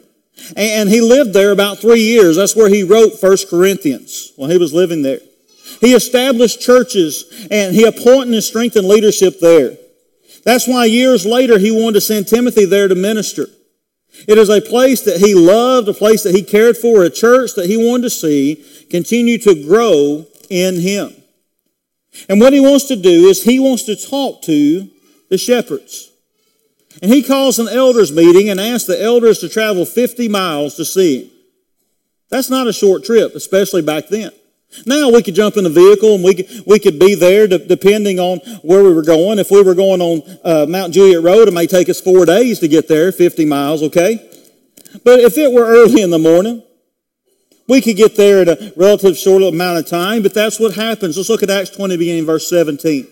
and 0.56 0.90
he 0.90 1.02
lived 1.02 1.34
there 1.34 1.52
about 1.52 1.80
three 1.80 2.02
years. 2.02 2.36
That's 2.36 2.56
where 2.56 2.70
he 2.70 2.84
wrote 2.84 3.20
First 3.20 3.50
Corinthians 3.50 4.34
while 4.36 4.50
he 4.50 4.58
was 4.58 4.74
living 4.74 5.02
there. 5.02 5.20
He 5.82 5.94
established 5.94 6.62
churches, 6.62 7.48
and 7.52 7.76
he 7.76 7.86
appointed 7.86 8.34
and 8.34 8.44
strengthened 8.44 8.88
leadership 8.88 9.40
there. 9.40 9.78
That's 10.44 10.68
why 10.68 10.86
years 10.86 11.26
later 11.26 11.58
he 11.58 11.72
wanted 11.72 11.96
to 11.96 12.02
send 12.02 12.28
Timothy 12.28 12.66
there 12.66 12.88
to 12.88 12.96
minister. 12.96 13.48
It 14.28 14.38
is 14.38 14.50
a 14.50 14.62
place 14.62 15.02
that 15.02 15.18
he 15.20 15.36
loved, 15.36 15.88
a 15.88 15.94
place 15.94 16.24
that 16.24 16.36
he 16.36 16.44
cared 16.44 16.78
for, 16.78 17.04
a 17.04 17.10
church 17.10 17.56
that 17.56 17.68
he 17.68 17.78
wanted 17.78 18.04
to 18.04 18.10
see 18.10 18.64
continue 18.90 19.38
to 19.40 19.64
grow 19.64 20.26
in 20.50 20.80
him. 20.80 21.14
And 22.30 22.40
what 22.40 22.54
he 22.54 22.60
wants 22.60 22.86
to 22.86 22.96
do 22.96 23.28
is 23.28 23.44
he 23.44 23.60
wants 23.60 23.84
to 23.84 23.96
talk 23.96 24.42
to 24.44 24.90
the 25.30 25.38
shepherds. 25.38 26.12
And 27.02 27.12
he 27.12 27.22
calls 27.22 27.60
an 27.60 27.68
elders 27.68 28.12
meeting 28.12 28.50
and 28.50 28.60
asks 28.60 28.88
the 28.88 29.02
elders 29.02 29.40
to 29.40 29.50
travel 29.50 29.86
50 29.86 30.28
miles 30.30 30.76
to 30.76 30.86
see 30.86 31.24
him. 31.24 31.32
That's 32.30 32.50
not 32.50 32.68
a 32.68 32.74
short 32.74 33.04
trip, 33.04 33.36
especially 33.36 33.82
back 33.82 34.08
then. 34.10 34.32
Now 34.86 35.10
we 35.10 35.24
could 35.24 35.36
jump 35.36 35.58
in 35.58 35.66
a 35.66 35.70
vehicle 35.70 36.16
and 36.16 36.24
we 36.24 36.36
could, 36.36 36.64
we 36.66 36.80
could 36.80 37.00
be 37.00 37.16
there 37.16 37.48
depending 37.48 38.20
on 38.20 38.40
where 38.62 38.84
we 38.84 38.94
were 38.94 39.02
going. 39.02 39.40
If 39.40 39.50
we 39.50 39.64
were 39.64 39.74
going 39.74 40.02
on 40.02 40.38
uh, 40.44 40.66
Mount 40.68 40.94
Juliet 40.94 41.24
Road, 41.24 41.48
it 41.48 41.54
may 41.54 41.68
take 41.68 41.90
us 41.90 42.02
four 42.02 42.26
days 42.26 42.60
to 42.60 42.68
get 42.68 42.88
there, 42.88 43.12
50 43.12 43.46
miles, 43.46 43.82
okay? 43.84 44.30
But 45.04 45.22
if 45.22 45.38
it 45.38 45.52
were 45.52 45.66
early 45.66 46.02
in 46.02 46.10
the 46.10 46.20
morning, 46.20 46.64
we 47.68 47.82
could 47.82 47.98
get 47.98 48.16
there 48.16 48.42
in 48.42 48.50
a 48.50 48.74
relative 48.76 49.18
short 49.18 49.44
amount 49.44 49.80
of 49.80 49.88
time, 49.88 50.24
but 50.24 50.34
that's 50.34 50.60
what 50.60 50.76
happens. 50.76 51.18
Let's 51.18 51.30
look 51.30 51.44
at 51.44 51.50
Acts 51.50 51.70
20 51.72 51.98
beginning 51.98 52.26
verse 52.26 52.50
17. 52.50 53.08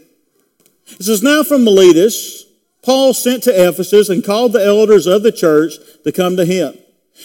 It 0.87 1.03
says, 1.03 1.23
Now 1.23 1.43
from 1.43 1.63
Miletus, 1.63 2.45
Paul 2.83 3.13
sent 3.13 3.43
to 3.43 3.67
Ephesus 3.67 4.09
and 4.09 4.23
called 4.23 4.53
the 4.53 4.63
elders 4.63 5.07
of 5.07 5.23
the 5.23 5.31
church 5.31 5.73
to 6.03 6.11
come 6.11 6.37
to 6.37 6.45
him. 6.45 6.77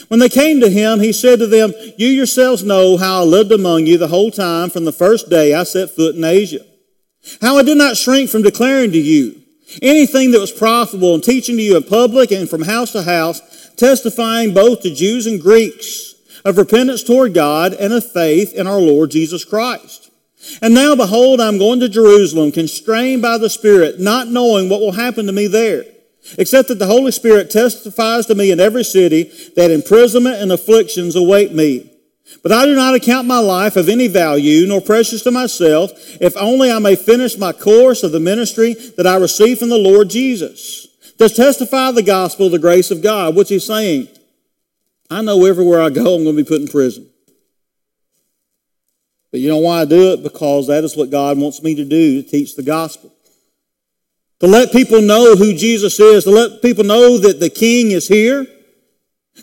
When 0.08 0.20
they 0.20 0.28
came 0.28 0.60
to 0.60 0.70
him, 0.70 1.00
he 1.00 1.12
said 1.12 1.40
to 1.40 1.46
them, 1.46 1.72
You 1.96 2.08
yourselves 2.08 2.62
know 2.62 2.96
how 2.96 3.20
I 3.20 3.24
lived 3.24 3.52
among 3.52 3.86
you 3.86 3.98
the 3.98 4.08
whole 4.08 4.30
time 4.30 4.70
from 4.70 4.84
the 4.84 4.92
first 4.92 5.28
day 5.28 5.54
I 5.54 5.64
set 5.64 5.90
foot 5.90 6.14
in 6.14 6.24
Asia. 6.24 6.64
How 7.40 7.58
I 7.58 7.62
did 7.62 7.76
not 7.76 7.96
shrink 7.96 8.30
from 8.30 8.42
declaring 8.42 8.92
to 8.92 8.98
you 8.98 9.40
anything 9.82 10.30
that 10.30 10.40
was 10.40 10.52
profitable 10.52 11.14
and 11.14 11.22
teaching 11.22 11.56
to 11.56 11.62
you 11.62 11.76
in 11.76 11.82
public 11.82 12.30
and 12.30 12.48
from 12.48 12.62
house 12.62 12.92
to 12.92 13.02
house, 13.02 13.70
testifying 13.76 14.54
both 14.54 14.82
to 14.82 14.94
Jews 14.94 15.26
and 15.26 15.40
Greeks 15.40 16.14
of 16.44 16.56
repentance 16.56 17.02
toward 17.02 17.34
God 17.34 17.74
and 17.74 17.92
of 17.92 18.10
faith 18.10 18.54
in 18.54 18.66
our 18.66 18.80
Lord 18.80 19.10
Jesus 19.10 19.44
Christ. 19.44 20.10
And 20.62 20.72
now, 20.72 20.96
behold, 20.96 21.40
I'm 21.40 21.58
going 21.58 21.80
to 21.80 21.88
Jerusalem, 21.88 22.50
constrained 22.52 23.20
by 23.20 23.36
the 23.36 23.50
Spirit, 23.50 24.00
not 24.00 24.28
knowing 24.28 24.68
what 24.68 24.80
will 24.80 24.92
happen 24.92 25.26
to 25.26 25.32
me 25.32 25.46
there, 25.46 25.84
except 26.38 26.68
that 26.68 26.78
the 26.78 26.86
Holy 26.86 27.12
Spirit 27.12 27.50
testifies 27.50 28.26
to 28.26 28.34
me 28.34 28.50
in 28.50 28.60
every 28.60 28.84
city 28.84 29.24
that 29.56 29.70
imprisonment 29.70 30.36
and 30.36 30.52
afflictions 30.52 31.16
await 31.16 31.52
me. 31.52 31.90
But 32.42 32.52
I 32.52 32.64
do 32.64 32.74
not 32.74 32.94
account 32.94 33.26
my 33.26 33.38
life 33.38 33.76
of 33.76 33.88
any 33.88 34.08
value, 34.08 34.66
nor 34.66 34.80
precious 34.80 35.22
to 35.22 35.30
myself, 35.30 35.90
if 36.20 36.36
only 36.36 36.70
I 36.70 36.78
may 36.78 36.96
finish 36.96 37.36
my 37.36 37.52
course 37.52 38.02
of 38.02 38.12
the 38.12 38.20
ministry 38.20 38.74
that 38.96 39.06
I 39.06 39.16
received 39.16 39.60
from 39.60 39.68
the 39.68 39.78
Lord 39.78 40.08
Jesus, 40.08 40.86
to 41.18 41.28
testify 41.28 41.90
the 41.90 42.02
gospel 42.02 42.46
of 42.46 42.52
the 42.52 42.58
grace 42.58 42.90
of 42.90 43.02
God, 43.02 43.34
which 43.36 43.48
he's 43.48 43.66
saying, 43.66 44.08
I 45.10 45.22
know 45.22 45.44
everywhere 45.44 45.82
I 45.82 45.90
go, 45.90 46.14
I'm 46.14 46.24
going 46.24 46.36
to 46.36 46.42
be 46.42 46.48
put 46.48 46.60
in 46.60 46.68
prison. 46.68 47.08
But 49.30 49.40
you 49.40 49.48
know 49.48 49.58
why 49.58 49.80
I 49.80 49.84
do 49.84 50.12
it? 50.12 50.22
Because 50.22 50.68
that 50.68 50.84
is 50.84 50.96
what 50.96 51.10
God 51.10 51.38
wants 51.38 51.62
me 51.62 51.74
to 51.74 51.84
do, 51.84 52.22
to 52.22 52.28
teach 52.28 52.56
the 52.56 52.62
gospel. 52.62 53.12
To 54.40 54.46
let 54.46 54.72
people 54.72 55.02
know 55.02 55.36
who 55.36 55.54
Jesus 55.54 56.00
is, 56.00 56.24
to 56.24 56.30
let 56.30 56.62
people 56.62 56.84
know 56.84 57.18
that 57.18 57.40
the 57.40 57.50
King 57.50 57.90
is 57.90 58.08
here, 58.08 58.46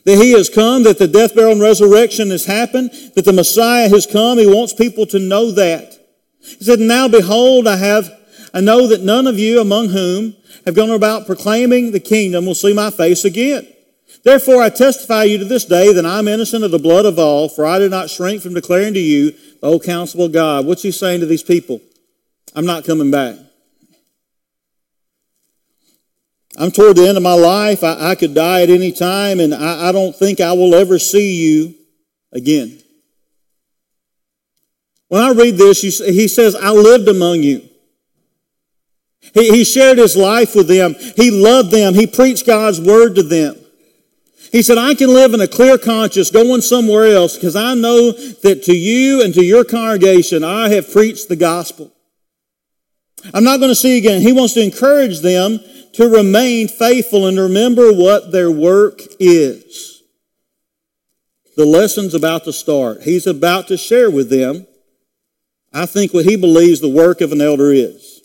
that 0.03 0.17
He 0.17 0.31
has 0.33 0.49
come, 0.49 0.83
that 0.83 0.97
the 0.97 1.07
death, 1.07 1.35
burial, 1.35 1.51
and 1.53 1.61
resurrection 1.61 2.31
has 2.31 2.45
happened, 2.45 2.91
that 3.15 3.25
the 3.25 3.33
Messiah 3.33 3.89
has 3.89 4.07
come. 4.07 4.39
He 4.39 4.47
wants 4.47 4.73
people 4.73 5.05
to 5.07 5.19
know 5.19 5.51
that. 5.51 5.97
He 6.41 6.63
said, 6.63 6.79
Now 6.79 7.07
behold, 7.07 7.67
I 7.67 7.77
have, 7.77 8.11
I 8.53 8.61
know 8.61 8.87
that 8.87 9.01
none 9.01 9.27
of 9.27 9.37
you 9.37 9.61
among 9.61 9.89
whom 9.89 10.35
have 10.65 10.75
gone 10.75 10.89
about 10.89 11.27
proclaiming 11.27 11.91
the 11.91 11.99
kingdom 11.99 12.45
will 12.45 12.55
see 12.55 12.73
my 12.73 12.89
face 12.89 13.23
again. 13.23 13.67
Therefore, 14.23 14.63
I 14.63 14.69
testify 14.69 15.23
you 15.23 15.37
to 15.37 15.45
this 15.45 15.65
day 15.65 15.93
that 15.93 16.05
I'm 16.05 16.27
innocent 16.27 16.63
of 16.63 16.71
the 16.71 16.79
blood 16.79 17.05
of 17.05 17.19
all, 17.19 17.49
for 17.49 17.65
I 17.65 17.77
do 17.77 17.87
not 17.87 18.09
shrink 18.09 18.41
from 18.41 18.55
declaring 18.55 18.95
to 18.95 18.99
you 18.99 19.31
the 19.61 19.67
whole 19.67 19.79
counsel 19.79 20.23
of 20.23 20.31
God. 20.31 20.65
What's 20.65 20.81
he 20.81 20.91
saying 20.91 21.19
to 21.19 21.27
these 21.27 21.43
people? 21.43 21.81
I'm 22.55 22.65
not 22.65 22.83
coming 22.83 23.11
back. 23.11 23.35
I'm 26.57 26.71
toward 26.71 26.95
the 26.95 27.07
end 27.07 27.17
of 27.17 27.23
my 27.23 27.33
life. 27.33 27.83
I, 27.83 28.11
I 28.11 28.15
could 28.15 28.33
die 28.33 28.63
at 28.63 28.69
any 28.69 28.91
time, 28.91 29.39
and 29.39 29.53
I, 29.53 29.89
I 29.89 29.91
don't 29.91 30.15
think 30.15 30.41
I 30.41 30.53
will 30.53 30.73
ever 30.73 30.97
see 30.97 31.35
you 31.35 31.75
again. 32.31 32.79
When 35.07 35.21
I 35.21 35.31
read 35.31 35.55
this, 35.55 35.81
he 35.81 36.27
says, 36.27 36.55
I 36.55 36.71
lived 36.71 37.07
among 37.07 37.43
you. 37.43 37.61
He, 39.33 39.49
he 39.49 39.63
shared 39.63 39.99
his 39.99 40.17
life 40.17 40.55
with 40.55 40.67
them. 40.67 40.95
He 41.15 41.31
loved 41.31 41.71
them. 41.71 41.93
He 41.93 42.07
preached 42.07 42.45
God's 42.45 42.81
word 42.81 43.15
to 43.15 43.23
them. 43.23 43.55
He 44.51 44.61
said, 44.61 44.77
I 44.77 44.95
can 44.95 45.13
live 45.13 45.33
in 45.33 45.41
a 45.41 45.47
clear 45.47 45.77
conscience 45.77 46.31
going 46.31 46.61
somewhere 46.61 47.07
else 47.07 47.35
because 47.35 47.55
I 47.55 47.73
know 47.73 48.11
that 48.11 48.63
to 48.63 48.73
you 48.75 49.23
and 49.23 49.33
to 49.33 49.43
your 49.43 49.63
congregation, 49.63 50.43
I 50.43 50.69
have 50.69 50.91
preached 50.91 51.29
the 51.29 51.35
gospel. 51.35 51.93
I'm 53.33 53.43
not 53.43 53.59
going 53.59 53.71
to 53.71 53.75
see 53.75 53.97
again. 53.97 54.21
He 54.21 54.31
wants 54.31 54.53
to 54.53 54.63
encourage 54.63 55.19
them 55.19 55.59
to 55.93 56.07
remain 56.07 56.67
faithful 56.67 57.27
and 57.27 57.39
remember 57.39 57.91
what 57.91 58.31
their 58.31 58.51
work 58.51 59.01
is. 59.19 60.03
The 61.55 61.65
lesson's 61.65 62.13
about 62.13 62.43
to 62.43 62.53
start. 62.53 63.01
He's 63.01 63.25
about 63.25 63.67
to 63.69 63.77
share 63.77 64.11
with 64.11 64.29
them, 64.29 64.67
I 65.73 65.85
think, 65.87 66.13
what 66.13 66.25
he 66.25 66.35
believes 66.35 66.79
the 66.79 66.87
work 66.87 67.19
of 67.19 67.31
an 67.31 67.41
elder 67.41 67.71
is. 67.71 68.21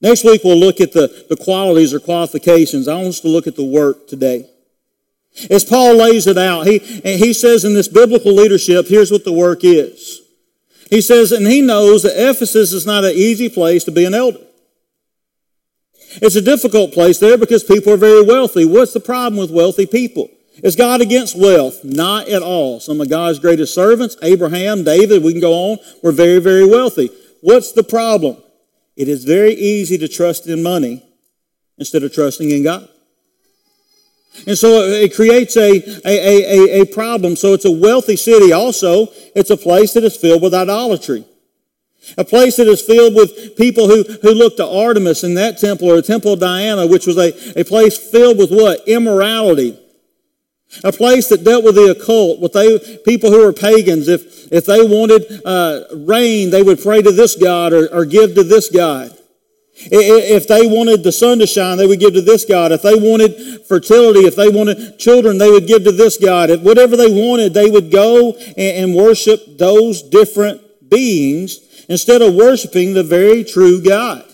Next 0.00 0.24
week, 0.24 0.42
we'll 0.44 0.58
look 0.58 0.80
at 0.80 0.92
the, 0.92 1.26
the 1.28 1.36
qualities 1.36 1.92
or 1.92 2.00
qualifications. 2.00 2.88
I 2.88 2.94
want 2.94 3.08
us 3.08 3.20
to 3.20 3.28
look 3.28 3.46
at 3.46 3.56
the 3.56 3.64
work 3.64 4.08
today. 4.08 4.48
As 5.50 5.64
Paul 5.64 5.96
lays 5.96 6.26
it 6.26 6.38
out, 6.38 6.66
he, 6.66 6.78
he 6.78 7.32
says 7.34 7.64
in 7.64 7.74
this 7.74 7.88
biblical 7.88 8.32
leadership, 8.32 8.86
here's 8.88 9.10
what 9.10 9.24
the 9.24 9.32
work 9.32 9.60
is. 9.62 10.22
He 10.88 11.00
says, 11.00 11.32
and 11.32 11.46
he 11.46 11.60
knows 11.60 12.04
that 12.04 12.16
Ephesus 12.16 12.72
is 12.72 12.86
not 12.86 13.04
an 13.04 13.12
easy 13.12 13.48
place 13.48 13.84
to 13.84 13.90
be 13.90 14.04
an 14.04 14.14
elder. 14.14 14.45
It's 16.22 16.36
a 16.36 16.42
difficult 16.42 16.92
place 16.92 17.18
there 17.18 17.38
because 17.38 17.64
people 17.64 17.92
are 17.92 17.98
very 17.98 18.22
wealthy. 18.22 18.64
What's 18.64 18.92
the 18.92 19.00
problem 19.00 19.38
with 19.38 19.50
wealthy 19.50 19.86
people? 19.86 20.30
Is 20.62 20.74
God 20.74 21.00
against 21.00 21.38
wealth? 21.38 21.84
Not 21.84 22.28
at 22.28 22.42
all. 22.42 22.80
Some 22.80 23.00
of 23.00 23.10
God's 23.10 23.38
greatest 23.38 23.74
servants, 23.74 24.16
Abraham, 24.22 24.84
David, 24.84 25.22
we 25.22 25.32
can 25.32 25.40
go 25.40 25.52
on, 25.52 25.78
were 26.02 26.12
very, 26.12 26.38
very 26.38 26.66
wealthy. 26.66 27.10
What's 27.42 27.72
the 27.72 27.82
problem? 27.82 28.38
It 28.96 29.08
is 29.08 29.24
very 29.24 29.52
easy 29.52 29.98
to 29.98 30.08
trust 30.08 30.46
in 30.46 30.62
money 30.62 31.02
instead 31.76 32.02
of 32.02 32.14
trusting 32.14 32.50
in 32.50 32.62
God. 32.62 32.88
And 34.46 34.56
so 34.56 34.82
it 34.82 35.14
creates 35.14 35.56
a, 35.56 35.70
a, 36.04 36.78
a, 36.78 36.82
a, 36.82 36.86
problem. 36.86 37.36
So 37.36 37.54
it's 37.54 37.64
a 37.64 37.70
wealthy 37.70 38.16
city. 38.16 38.52
Also, 38.52 39.08
it's 39.34 39.50
a 39.50 39.56
place 39.56 39.94
that 39.94 40.04
is 40.04 40.16
filled 40.16 40.42
with 40.42 40.52
idolatry. 40.52 41.24
A 42.16 42.24
place 42.24 42.56
that 42.56 42.68
is 42.68 42.82
filled 42.82 43.14
with 43.14 43.56
people 43.56 43.88
who, 43.88 44.02
who 44.22 44.30
look 44.30 44.56
to 44.56 44.68
Artemis 44.68 45.24
in 45.24 45.34
that 45.34 45.58
temple 45.58 45.90
or 45.90 45.96
the 45.96 46.02
temple 46.02 46.34
of 46.34 46.40
Diana, 46.40 46.86
which 46.86 47.06
was 47.06 47.18
a, 47.18 47.32
a 47.58 47.64
place 47.64 47.98
filled 47.98 48.38
with 48.38 48.50
what? 48.50 48.86
Immorality. 48.86 49.78
A 50.84 50.92
place 50.92 51.28
that 51.28 51.44
dealt 51.44 51.64
with 51.64 51.76
the 51.76 51.90
occult, 51.90 52.40
with 52.40 52.52
they, 52.52 52.98
people 53.04 53.30
who 53.30 53.44
were 53.44 53.52
pagans. 53.52 54.08
If, 54.08 54.52
if 54.52 54.66
they 54.66 54.84
wanted 54.84 55.42
uh, 55.44 55.84
rain, 55.94 56.50
they 56.50 56.62
would 56.62 56.80
pray 56.80 57.02
to 57.02 57.12
this 57.12 57.36
God 57.36 57.72
or, 57.72 57.92
or 57.94 58.04
give 58.04 58.34
to 58.34 58.44
this 58.44 58.68
God. 58.68 59.16
If 59.78 60.48
they 60.48 60.66
wanted 60.66 61.02
the 61.04 61.12
sun 61.12 61.38
to 61.40 61.46
shine, 61.46 61.76
they 61.76 61.86
would 61.86 62.00
give 62.00 62.14
to 62.14 62.22
this 62.22 62.46
God. 62.46 62.72
If 62.72 62.82
they 62.82 62.94
wanted 62.94 63.66
fertility, 63.66 64.20
if 64.20 64.34
they 64.34 64.48
wanted 64.48 64.98
children, 64.98 65.36
they 65.36 65.50
would 65.50 65.66
give 65.66 65.84
to 65.84 65.92
this 65.92 66.16
God. 66.16 66.48
If 66.48 66.62
whatever 66.62 66.96
they 66.96 67.12
wanted, 67.12 67.52
they 67.52 67.70
would 67.70 67.90
go 67.90 68.32
and 68.56 68.94
worship 68.94 69.58
those 69.58 70.02
different 70.02 70.88
beings 70.88 71.60
instead 71.88 72.22
of 72.22 72.34
worshiping 72.34 72.94
the 72.94 73.02
very 73.02 73.44
true 73.44 73.80
God. 73.80 74.24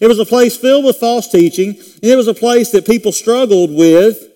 It 0.00 0.06
was 0.06 0.18
a 0.18 0.24
place 0.24 0.56
filled 0.56 0.84
with 0.84 0.96
false 0.96 1.28
teaching, 1.28 1.70
and 1.70 2.04
it 2.04 2.16
was 2.16 2.28
a 2.28 2.34
place 2.34 2.70
that 2.70 2.86
people 2.86 3.12
struggled 3.12 3.72
with 3.72 4.28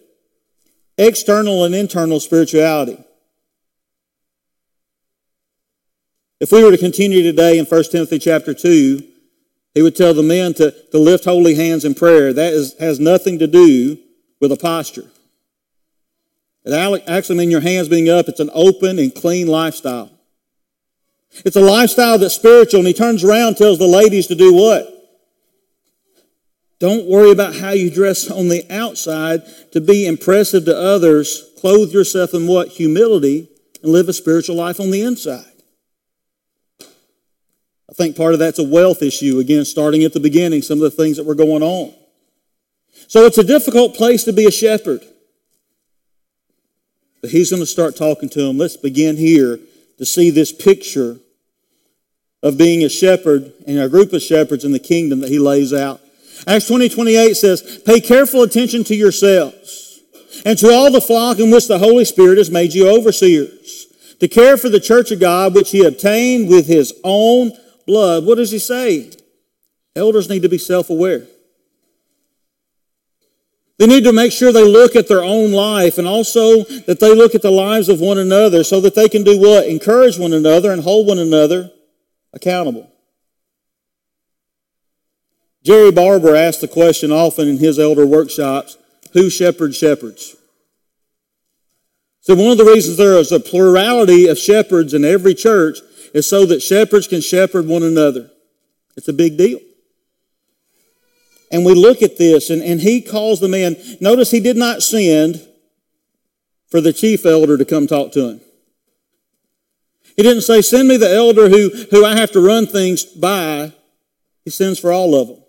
external 0.98 1.64
and 1.64 1.74
internal 1.74 2.20
spirituality. 2.20 2.98
If 6.40 6.52
we 6.52 6.62
were 6.62 6.70
to 6.70 6.78
continue 6.78 7.22
today 7.22 7.58
in 7.58 7.64
1 7.64 7.84
Timothy 7.90 8.18
chapter 8.18 8.52
2, 8.52 9.02
he 9.74 9.82
would 9.82 9.96
tell 9.96 10.14
the 10.14 10.22
men 10.22 10.54
to, 10.54 10.74
to 10.90 10.98
lift 10.98 11.24
holy 11.24 11.54
hands 11.54 11.84
in 11.84 11.94
prayer. 11.94 12.32
That 12.32 12.52
is, 12.52 12.74
has 12.78 12.98
nothing 12.98 13.38
to 13.38 13.46
do 13.46 13.98
with 14.40 14.52
a 14.52 14.56
posture. 14.56 15.10
It 16.64 17.04
actually 17.06 17.38
means 17.38 17.52
your 17.52 17.60
hands 17.60 17.88
being 17.88 18.08
up. 18.08 18.28
It's 18.28 18.40
an 18.40 18.50
open 18.52 18.98
and 18.98 19.14
clean 19.14 19.46
lifestyle. 19.46 20.10
It's 21.44 21.56
a 21.56 21.60
lifestyle 21.60 22.18
that's 22.18 22.34
spiritual, 22.34 22.80
and 22.80 22.88
he 22.88 22.94
turns 22.94 23.22
around 23.22 23.56
tells 23.56 23.78
the 23.78 23.86
ladies 23.86 24.26
to 24.28 24.34
do 24.34 24.52
what? 24.54 24.92
Don't 26.78 27.06
worry 27.06 27.30
about 27.30 27.56
how 27.56 27.70
you 27.70 27.90
dress 27.90 28.30
on 28.30 28.48
the 28.48 28.64
outside 28.70 29.42
to 29.72 29.80
be 29.80 30.06
impressive 30.06 30.64
to 30.66 30.76
others. 30.76 31.50
Clothe 31.58 31.90
yourself 31.90 32.34
in 32.34 32.46
what? 32.46 32.68
Humility 32.68 33.48
and 33.82 33.92
live 33.92 34.08
a 34.08 34.12
spiritual 34.12 34.56
life 34.56 34.78
on 34.78 34.90
the 34.90 35.02
inside. 35.02 35.44
I 37.88 37.94
think 37.94 38.16
part 38.16 38.34
of 38.34 38.40
that's 38.40 38.58
a 38.58 38.64
wealth 38.64 39.02
issue, 39.02 39.38
again, 39.38 39.64
starting 39.64 40.04
at 40.04 40.12
the 40.12 40.20
beginning, 40.20 40.60
some 40.60 40.78
of 40.78 40.82
the 40.82 40.90
things 40.90 41.16
that 41.16 41.24
were 41.24 41.34
going 41.34 41.62
on. 41.62 41.94
So 43.08 43.24
it's 43.24 43.38
a 43.38 43.44
difficult 43.44 43.94
place 43.94 44.24
to 44.24 44.32
be 44.32 44.46
a 44.46 44.50
shepherd. 44.50 45.02
But 47.22 47.30
he's 47.30 47.50
going 47.50 47.62
to 47.62 47.66
start 47.66 47.96
talking 47.96 48.28
to 48.30 48.42
them. 48.42 48.58
Let's 48.58 48.76
begin 48.76 49.16
here 49.16 49.58
to 49.96 50.04
see 50.04 50.28
this 50.30 50.52
picture 50.52 51.18
of 52.42 52.58
being 52.58 52.84
a 52.84 52.88
shepherd 52.88 53.52
and 53.66 53.78
a 53.78 53.88
group 53.88 54.12
of 54.12 54.22
shepherds 54.22 54.64
in 54.64 54.72
the 54.72 54.78
kingdom 54.78 55.20
that 55.20 55.30
he 55.30 55.38
lays 55.38 55.72
out. 55.72 56.00
Acts 56.46 56.68
20, 56.68 56.88
28 56.88 57.34
says, 57.34 57.82
Pay 57.84 58.00
careful 58.00 58.42
attention 58.42 58.84
to 58.84 58.94
yourselves 58.94 60.00
and 60.44 60.58
to 60.58 60.70
all 60.70 60.90
the 60.90 61.00
flock 61.00 61.38
in 61.38 61.50
which 61.50 61.66
the 61.66 61.78
Holy 61.78 62.04
Spirit 62.04 62.38
has 62.38 62.50
made 62.50 62.74
you 62.74 62.88
overseers, 62.88 63.86
to 64.20 64.28
care 64.28 64.56
for 64.56 64.68
the 64.68 64.80
church 64.80 65.10
of 65.10 65.20
God 65.20 65.54
which 65.54 65.70
he 65.70 65.84
obtained 65.84 66.48
with 66.48 66.66
his 66.66 66.94
own 67.04 67.52
blood. 67.86 68.24
What 68.24 68.36
does 68.36 68.50
he 68.50 68.58
say? 68.58 69.10
Elders 69.94 70.28
need 70.28 70.42
to 70.42 70.48
be 70.48 70.58
self 70.58 70.90
aware. 70.90 71.26
They 73.78 73.86
need 73.86 74.04
to 74.04 74.12
make 74.12 74.32
sure 74.32 74.52
they 74.52 74.64
look 74.64 74.96
at 74.96 75.08
their 75.08 75.22
own 75.22 75.52
life 75.52 75.98
and 75.98 76.06
also 76.06 76.62
that 76.86 76.98
they 76.98 77.14
look 77.14 77.34
at 77.34 77.42
the 77.42 77.50
lives 77.50 77.90
of 77.90 78.00
one 78.00 78.16
another 78.16 78.64
so 78.64 78.80
that 78.80 78.94
they 78.94 79.08
can 79.08 79.22
do 79.22 79.38
what? 79.38 79.66
Encourage 79.66 80.18
one 80.18 80.32
another 80.32 80.72
and 80.72 80.82
hold 80.82 81.06
one 81.06 81.18
another 81.18 81.70
accountable. 82.36 82.92
Jerry 85.64 85.90
Barber 85.90 86.36
asked 86.36 86.60
the 86.60 86.68
question 86.68 87.10
often 87.10 87.48
in 87.48 87.58
his 87.58 87.80
elder 87.80 88.06
workshops 88.06 88.78
who 89.14 89.28
shepherds 89.28 89.76
shepherds? 89.76 90.36
So, 92.20 92.36
one 92.36 92.52
of 92.52 92.58
the 92.58 92.64
reasons 92.64 92.96
there 92.96 93.14
is 93.14 93.32
a 93.32 93.40
plurality 93.40 94.28
of 94.28 94.38
shepherds 94.38 94.94
in 94.94 95.04
every 95.04 95.34
church 95.34 95.78
is 96.14 96.28
so 96.28 96.46
that 96.46 96.62
shepherds 96.62 97.08
can 97.08 97.20
shepherd 97.20 97.66
one 97.66 97.82
another. 97.82 98.30
It's 98.96 99.08
a 99.08 99.12
big 99.12 99.36
deal. 99.36 99.58
And 101.50 101.64
we 101.64 101.74
look 101.74 102.02
at 102.02 102.18
this, 102.18 102.50
and, 102.50 102.62
and 102.62 102.80
he 102.80 103.00
calls 103.00 103.40
the 103.40 103.48
man. 103.48 103.76
Notice 104.00 104.30
he 104.30 104.40
did 104.40 104.56
not 104.56 104.82
send 104.82 105.46
for 106.68 106.80
the 106.80 106.92
chief 106.92 107.24
elder 107.24 107.56
to 107.56 107.64
come 107.64 107.86
talk 107.86 108.12
to 108.12 108.28
him. 108.28 108.40
He 110.16 110.22
didn't 110.22 110.42
say, 110.42 110.62
send 110.62 110.88
me 110.88 110.96
the 110.96 111.12
elder 111.14 111.48
who, 111.48 111.68
who 111.90 112.04
I 112.04 112.16
have 112.16 112.32
to 112.32 112.40
run 112.40 112.66
things 112.66 113.04
by. 113.04 113.72
He 114.44 114.50
sends 114.50 114.78
for 114.78 114.92
all 114.92 115.14
of 115.14 115.28
them. 115.28 115.42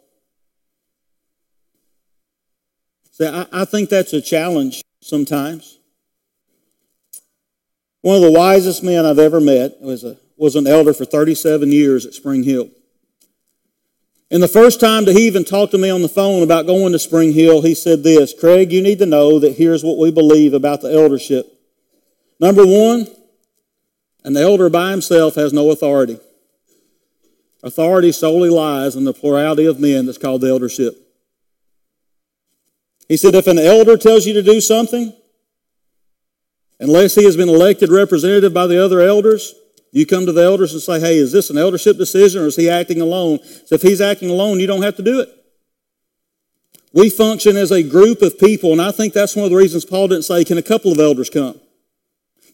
See, 3.11 3.27
I, 3.27 3.47
I 3.51 3.65
think 3.65 3.89
that's 3.89 4.13
a 4.13 4.21
challenge 4.21 4.83
sometimes. 5.01 5.79
One 8.01 8.17
of 8.17 8.21
the 8.21 8.31
wisest 8.31 8.83
men 8.83 9.05
I've 9.05 9.19
ever 9.19 9.39
met 9.39 9.81
was, 9.81 10.03
a, 10.03 10.17
was 10.35 10.55
an 10.55 10.67
elder 10.67 10.93
for 10.93 11.05
37 11.05 11.71
years 11.71 12.05
at 12.05 12.13
Spring 12.13 12.43
Hill. 12.43 12.69
And 14.29 14.43
the 14.43 14.47
first 14.47 14.81
time 14.81 15.05
that 15.05 15.15
he 15.15 15.25
even 15.25 15.45
talked 15.45 15.71
to 15.71 15.77
me 15.77 15.89
on 15.89 16.01
the 16.01 16.09
phone 16.09 16.43
about 16.43 16.67
going 16.67 16.91
to 16.91 16.99
Spring 16.99 17.31
Hill, 17.31 17.61
he 17.61 17.73
said 17.73 18.03
this 18.03 18.33
Craig, 18.37 18.73
you 18.73 18.81
need 18.81 18.99
to 18.99 19.05
know 19.05 19.39
that 19.39 19.55
here's 19.55 19.83
what 19.83 19.97
we 19.97 20.11
believe 20.11 20.53
about 20.53 20.81
the 20.81 20.93
eldership. 20.93 21.47
Number 22.39 22.65
one, 22.65 23.07
an 24.27 24.35
elder 24.35 24.69
by 24.69 24.91
himself 24.91 25.35
has 25.35 25.53
no 25.53 25.71
authority. 25.71 26.19
Authority 27.63 28.11
solely 28.11 28.49
lies 28.49 28.93
in 28.93 29.05
the 29.05 29.13
plurality 29.13 29.65
of 29.65 29.79
men 29.79 30.05
that's 30.05 30.17
called 30.17 30.41
the 30.41 30.49
eldership. 30.49 30.95
He 33.07 33.15
said, 33.15 33.35
if 33.35 33.47
an 33.47 33.57
elder 33.57 33.95
tells 33.95 34.25
you 34.25 34.33
to 34.33 34.43
do 34.43 34.59
something, 34.59 35.13
unless 36.77 37.15
he 37.15 37.23
has 37.23 37.37
been 37.37 37.47
elected 37.47 37.89
representative 37.89 38.53
by 38.53 38.67
the 38.67 38.83
other 38.83 38.99
elders, 38.99 39.55
you 39.93 40.05
come 40.05 40.25
to 40.25 40.33
the 40.33 40.43
elders 40.43 40.73
and 40.73 40.81
say, 40.81 40.99
hey, 40.99 41.15
is 41.15 41.31
this 41.31 41.49
an 41.49 41.57
eldership 41.57 41.97
decision 41.97 42.41
or 42.41 42.47
is 42.47 42.57
he 42.57 42.69
acting 42.69 42.99
alone? 42.99 43.39
So 43.65 43.75
if 43.75 43.81
he's 43.81 44.01
acting 44.01 44.29
alone, 44.29 44.59
you 44.59 44.67
don't 44.67 44.83
have 44.83 44.97
to 44.97 45.03
do 45.03 45.21
it. 45.21 45.29
We 46.91 47.09
function 47.09 47.55
as 47.55 47.71
a 47.71 47.81
group 47.81 48.21
of 48.21 48.37
people, 48.37 48.73
and 48.73 48.81
I 48.81 48.91
think 48.91 49.13
that's 49.13 49.37
one 49.37 49.45
of 49.45 49.51
the 49.51 49.57
reasons 49.57 49.85
Paul 49.85 50.09
didn't 50.09 50.25
say, 50.25 50.43
can 50.43 50.57
a 50.57 50.63
couple 50.63 50.91
of 50.91 50.99
elders 50.99 51.29
come? 51.29 51.61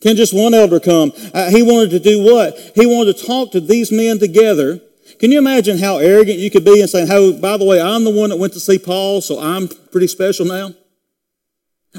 Can 0.03 0.17
just 0.17 0.33
one 0.33 0.53
elder 0.53 0.81
come? 0.81 1.13
Uh, 1.33 1.49
he 1.49 1.63
wanted 1.63 1.91
to 1.91 1.99
do 1.99 2.21
what? 2.21 2.59
He 2.75 2.85
wanted 2.85 3.15
to 3.15 3.25
talk 3.25 3.53
to 3.53 3.61
these 3.61 3.89
men 3.89 4.19
together. 4.19 4.81
Can 5.17 5.31
you 5.31 5.37
imagine 5.37 5.77
how 5.77 5.97
arrogant 5.97 6.39
you 6.39 6.51
could 6.51 6.65
be 6.65 6.81
and 6.81 6.89
saying, 6.89 7.07
hey, 7.07 7.39
by 7.39 7.55
the 7.55 7.63
way, 7.63 7.81
I'm 7.81 8.03
the 8.03 8.09
one 8.09 8.29
that 8.29 8.37
went 8.37 8.51
to 8.53 8.59
see 8.59 8.77
Paul, 8.77 9.21
so 9.21 9.39
I'm 9.39 9.69
pretty 9.91 10.07
special 10.07 10.45
now? 10.45 10.71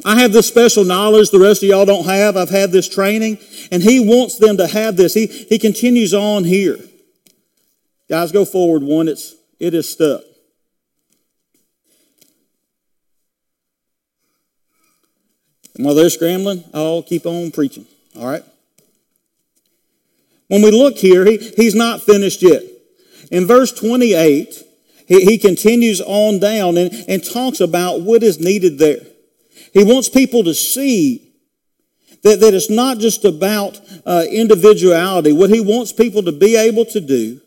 I 0.04 0.20
have 0.20 0.32
this 0.34 0.46
special 0.46 0.84
knowledge 0.84 1.30
the 1.30 1.38
rest 1.38 1.62
of 1.62 1.70
y'all 1.70 1.86
don't 1.86 2.04
have. 2.04 2.36
I've 2.36 2.50
had 2.50 2.72
this 2.72 2.90
training, 2.90 3.38
and 3.72 3.82
he 3.82 4.00
wants 4.00 4.36
them 4.36 4.58
to 4.58 4.66
have 4.66 4.98
this. 4.98 5.14
He, 5.14 5.26
he 5.26 5.58
continues 5.58 6.12
on 6.12 6.44
here. 6.44 6.76
Guys, 8.10 8.32
go 8.32 8.44
forward 8.44 8.82
one. 8.82 9.08
It's, 9.08 9.34
it 9.58 9.72
is 9.72 9.88
stuck. 9.88 10.20
And 15.74 15.86
while 15.86 15.94
they're 15.94 16.10
scrambling, 16.10 16.64
I'll 16.74 17.02
keep 17.02 17.24
on 17.24 17.50
preaching. 17.50 17.86
All 18.18 18.26
right? 18.26 18.44
When 20.48 20.62
we 20.62 20.70
look 20.70 20.96
here, 20.96 21.24
he, 21.24 21.38
he's 21.56 21.74
not 21.74 22.02
finished 22.02 22.42
yet. 22.42 22.62
In 23.30 23.46
verse 23.46 23.72
28, 23.72 24.62
he, 25.06 25.24
he 25.24 25.38
continues 25.38 26.00
on 26.00 26.38
down 26.38 26.76
and, 26.76 26.92
and 27.08 27.24
talks 27.24 27.60
about 27.60 28.02
what 28.02 28.22
is 28.22 28.38
needed 28.38 28.78
there. 28.78 29.00
He 29.72 29.82
wants 29.82 30.08
people 30.08 30.44
to 30.44 30.54
see 30.54 31.32
that, 32.22 32.40
that 32.40 32.54
it's 32.54 32.70
not 32.70 32.98
just 32.98 33.24
about 33.24 33.80
uh, 34.06 34.24
individuality. 34.30 35.32
What 35.32 35.50
he 35.50 35.60
wants 35.60 35.92
people 35.92 36.22
to 36.22 36.32
be 36.32 36.56
able 36.56 36.84
to 36.86 37.00
do 37.00 37.40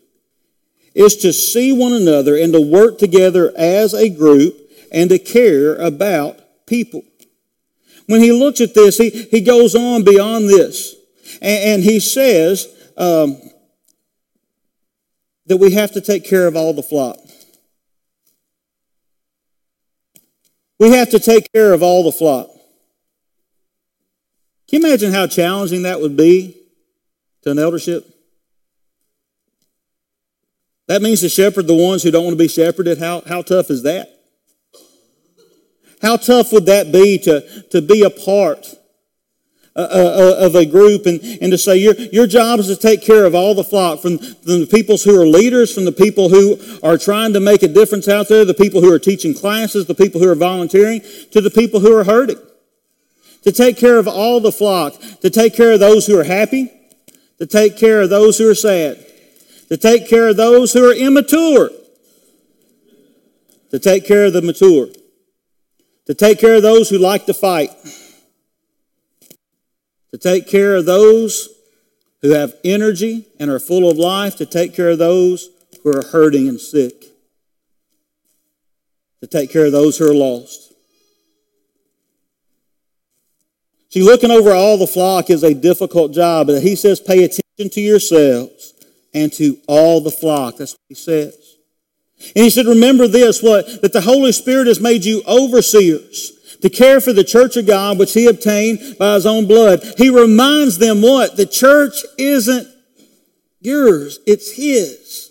is 0.94 1.16
to 1.16 1.32
see 1.32 1.72
one 1.72 1.92
another 1.92 2.36
and 2.36 2.52
to 2.52 2.60
work 2.60 2.98
together 2.98 3.52
as 3.56 3.94
a 3.94 4.08
group 4.08 4.56
and 4.92 5.10
to 5.10 5.18
care 5.18 5.74
about 5.76 6.38
people. 6.66 7.02
When 8.08 8.22
he 8.22 8.32
looks 8.32 8.62
at 8.62 8.72
this, 8.72 8.96
he, 8.96 9.10
he 9.10 9.42
goes 9.42 9.74
on 9.74 10.02
beyond 10.02 10.48
this. 10.48 10.96
And, 11.42 11.74
and 11.74 11.82
he 11.82 12.00
says 12.00 12.66
um, 12.96 13.38
that 15.44 15.58
we 15.58 15.72
have 15.74 15.92
to 15.92 16.00
take 16.00 16.24
care 16.24 16.46
of 16.46 16.56
all 16.56 16.72
the 16.72 16.82
flock. 16.82 17.18
We 20.78 20.90
have 20.92 21.10
to 21.10 21.18
take 21.18 21.52
care 21.52 21.74
of 21.74 21.82
all 21.82 22.02
the 22.02 22.12
flock. 22.12 22.48
Can 24.68 24.80
you 24.80 24.88
imagine 24.88 25.12
how 25.12 25.26
challenging 25.26 25.82
that 25.82 26.00
would 26.00 26.16
be 26.16 26.56
to 27.42 27.50
an 27.50 27.58
eldership? 27.58 28.06
That 30.86 31.02
means 31.02 31.20
to 31.20 31.28
shepherd 31.28 31.66
the 31.66 31.74
ones 31.74 32.02
who 32.02 32.10
don't 32.10 32.24
want 32.24 32.38
to 32.38 32.42
be 32.42 32.48
shepherded. 32.48 32.96
How, 32.96 33.20
how 33.26 33.42
tough 33.42 33.68
is 33.68 33.82
that? 33.82 34.17
How 36.00 36.16
tough 36.16 36.52
would 36.52 36.66
that 36.66 36.92
be 36.92 37.18
to, 37.18 37.62
to 37.70 37.82
be 37.82 38.02
a 38.02 38.10
part 38.10 38.66
uh, 39.78 39.80
uh, 39.80 39.84
uh, 40.42 40.46
of 40.46 40.56
a 40.56 40.66
group 40.66 41.06
and, 41.06 41.20
and 41.40 41.52
to 41.52 41.56
say 41.56 41.76
your, 41.76 41.94
your 41.94 42.26
job 42.26 42.58
is 42.58 42.66
to 42.66 42.74
take 42.74 43.00
care 43.00 43.24
of 43.24 43.32
all 43.32 43.54
the 43.54 43.62
flock 43.62 44.00
from, 44.00 44.18
from 44.18 44.60
the 44.60 44.68
people 44.68 44.96
who 44.96 45.20
are 45.20 45.24
leaders, 45.24 45.72
from 45.72 45.84
the 45.84 45.92
people 45.92 46.28
who 46.28 46.58
are 46.82 46.98
trying 46.98 47.32
to 47.32 47.38
make 47.38 47.62
a 47.62 47.68
difference 47.68 48.08
out 48.08 48.28
there, 48.28 48.44
the 48.44 48.54
people 48.54 48.80
who 48.80 48.92
are 48.92 48.98
teaching 48.98 49.34
classes, 49.34 49.86
the 49.86 49.94
people 49.94 50.20
who 50.20 50.28
are 50.28 50.34
volunteering, 50.34 51.00
to 51.30 51.40
the 51.40 51.50
people 51.50 51.78
who 51.78 51.96
are 51.96 52.02
hurting. 52.02 52.40
To 53.44 53.52
take 53.52 53.76
care 53.76 53.98
of 53.98 54.08
all 54.08 54.40
the 54.40 54.50
flock, 54.50 54.94
to 55.20 55.30
take 55.30 55.54
care 55.54 55.70
of 55.70 55.78
those 55.78 56.08
who 56.08 56.18
are 56.18 56.24
happy, 56.24 56.72
to 57.38 57.46
take 57.46 57.78
care 57.78 58.00
of 58.00 58.10
those 58.10 58.36
who 58.36 58.50
are 58.50 58.56
sad, 58.56 59.06
to 59.68 59.76
take 59.76 60.08
care 60.08 60.26
of 60.26 60.36
those 60.36 60.72
who 60.72 60.90
are 60.90 60.92
immature, 60.92 61.70
to 63.70 63.78
take 63.78 64.04
care 64.04 64.24
of 64.24 64.32
the 64.32 64.42
mature 64.42 64.88
to 66.08 66.14
take 66.14 66.40
care 66.40 66.54
of 66.54 66.62
those 66.62 66.88
who 66.88 66.98
like 66.98 67.26
to 67.26 67.34
fight, 67.34 67.70
to 70.10 70.18
take 70.18 70.48
care 70.48 70.74
of 70.74 70.86
those 70.86 71.50
who 72.22 72.30
have 72.30 72.54
energy 72.64 73.26
and 73.38 73.50
are 73.50 73.60
full 73.60 73.88
of 73.90 73.98
life, 73.98 74.34
to 74.36 74.46
take 74.46 74.74
care 74.74 74.88
of 74.88 74.98
those 74.98 75.50
who 75.84 75.94
are 75.94 76.02
hurting 76.02 76.48
and 76.48 76.58
sick, 76.58 77.04
to 79.20 79.26
take 79.26 79.52
care 79.52 79.66
of 79.66 79.72
those 79.72 79.98
who 79.98 80.10
are 80.10 80.14
lost. 80.14 80.72
See, 83.90 84.02
looking 84.02 84.30
over 84.30 84.54
all 84.54 84.78
the 84.78 84.86
flock 84.86 85.28
is 85.28 85.42
a 85.42 85.52
difficult 85.52 86.12
job, 86.12 86.46
but 86.46 86.62
he 86.62 86.74
says, 86.74 87.00
pay 87.00 87.24
attention 87.24 87.70
to 87.70 87.80
yourselves 87.82 88.72
and 89.12 89.30
to 89.34 89.58
all 89.66 90.00
the 90.00 90.10
flock. 90.10 90.56
That's 90.56 90.72
what 90.72 90.80
he 90.88 90.94
says. 90.94 91.47
And 92.34 92.44
he 92.44 92.50
said, 92.50 92.66
remember 92.66 93.06
this, 93.06 93.42
what? 93.42 93.82
That 93.82 93.92
the 93.92 94.00
Holy 94.00 94.32
Spirit 94.32 94.66
has 94.66 94.80
made 94.80 95.04
you 95.04 95.22
overseers 95.26 96.32
to 96.60 96.68
care 96.68 97.00
for 97.00 97.12
the 97.12 97.24
church 97.24 97.56
of 97.56 97.66
God, 97.66 97.98
which 97.98 98.12
he 98.12 98.26
obtained 98.26 98.96
by 98.98 99.14
his 99.14 99.26
own 99.26 99.46
blood. 99.46 99.80
He 99.96 100.10
reminds 100.10 100.78
them 100.78 101.00
what? 101.00 101.36
The 101.36 101.46
church 101.46 102.04
isn't 102.18 102.66
yours, 103.60 104.18
it's 104.26 104.52
his. 104.52 105.30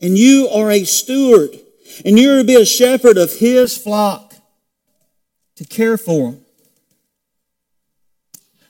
And 0.00 0.18
you 0.18 0.48
are 0.48 0.70
a 0.70 0.84
steward. 0.84 1.58
And 2.04 2.18
you're 2.18 2.38
to 2.38 2.44
be 2.44 2.56
a 2.56 2.66
shepherd 2.66 3.16
of 3.16 3.32
his 3.32 3.76
flock 3.76 4.34
to 5.56 5.64
care 5.64 5.96
for 5.96 6.32
them. 6.32 6.45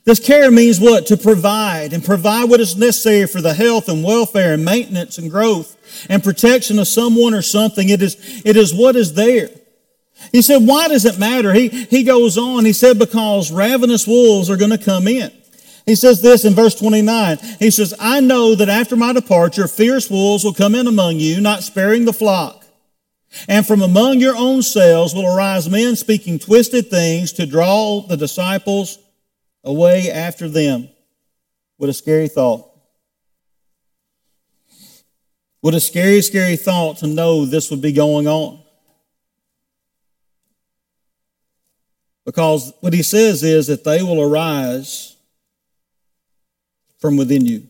This 0.06 0.20
care 0.20 0.52
means 0.52 0.78
what? 0.78 1.06
To 1.06 1.16
provide 1.16 1.92
and 1.92 2.02
provide 2.02 2.48
what 2.48 2.60
is 2.60 2.76
necessary 2.76 3.26
for 3.26 3.42
the 3.42 3.54
health 3.54 3.88
and 3.88 4.04
welfare 4.04 4.54
and 4.54 4.64
maintenance 4.64 5.18
and 5.18 5.28
growth 5.28 5.76
and 6.08 6.22
protection 6.22 6.78
of 6.78 6.86
someone 6.86 7.34
or 7.34 7.42
something. 7.42 7.88
It 7.88 8.00
is, 8.00 8.16
it 8.44 8.56
is 8.56 8.72
what 8.72 8.94
is 8.94 9.14
there. 9.14 9.50
He 10.30 10.42
said, 10.42 10.58
why 10.58 10.86
does 10.86 11.04
it 11.04 11.18
matter? 11.18 11.52
He, 11.52 11.68
he 11.68 12.04
goes 12.04 12.38
on, 12.38 12.64
he 12.64 12.72
said, 12.72 13.00
because 13.00 13.50
ravenous 13.50 14.06
wolves 14.06 14.48
are 14.48 14.56
going 14.56 14.70
to 14.70 14.78
come 14.78 15.08
in. 15.08 15.32
He 15.86 15.96
says 15.96 16.22
this 16.22 16.44
in 16.44 16.54
verse 16.54 16.76
29. 16.76 17.38
He 17.58 17.72
says, 17.72 17.92
I 17.98 18.20
know 18.20 18.54
that 18.54 18.68
after 18.68 18.94
my 18.94 19.12
departure, 19.12 19.66
fierce 19.66 20.08
wolves 20.08 20.44
will 20.44 20.54
come 20.54 20.76
in 20.76 20.86
among 20.86 21.18
you, 21.18 21.40
not 21.40 21.64
sparing 21.64 22.04
the 22.04 22.12
flock. 22.12 22.64
And 23.48 23.66
from 23.66 23.82
among 23.82 24.20
your 24.20 24.36
own 24.36 24.62
selves 24.62 25.14
will 25.14 25.26
arise 25.26 25.68
men 25.68 25.96
speaking 25.96 26.38
twisted 26.38 26.90
things 26.90 27.32
to 27.32 27.44
draw 27.44 28.02
the 28.02 28.16
disciples 28.16 28.98
away 29.66 30.10
after 30.10 30.48
them. 30.48 30.88
What 31.76 31.90
a 31.90 31.92
scary 31.92 32.28
thought. 32.28 32.70
What 35.60 35.74
a 35.74 35.80
scary, 35.80 36.22
scary 36.22 36.56
thought 36.56 36.98
to 36.98 37.06
know 37.06 37.44
this 37.44 37.70
would 37.70 37.82
be 37.82 37.92
going 37.92 38.28
on. 38.28 38.62
Because 42.24 42.72
what 42.80 42.92
he 42.92 43.02
says 43.02 43.42
is 43.42 43.66
that 43.66 43.84
they 43.84 44.02
will 44.02 44.22
arise 44.22 45.16
from 46.98 47.16
within 47.16 47.44
you. 47.44 47.68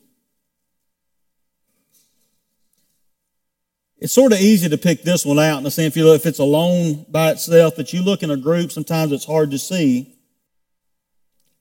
It's 3.98 4.12
sort 4.12 4.32
of 4.32 4.40
easy 4.40 4.68
to 4.68 4.78
pick 4.78 5.02
this 5.02 5.24
one 5.24 5.38
out 5.38 5.58
in 5.58 5.64
the 5.64 5.74
if 5.84 5.96
you 5.96 6.04
look, 6.04 6.20
if 6.20 6.26
it's 6.26 6.38
alone 6.38 7.06
by 7.08 7.30
itself, 7.30 7.74
but 7.76 7.92
you 7.92 8.02
look 8.02 8.22
in 8.22 8.30
a 8.30 8.36
group, 8.36 8.70
sometimes 8.70 9.12
it's 9.12 9.24
hard 9.24 9.50
to 9.52 9.58
see. 9.58 10.15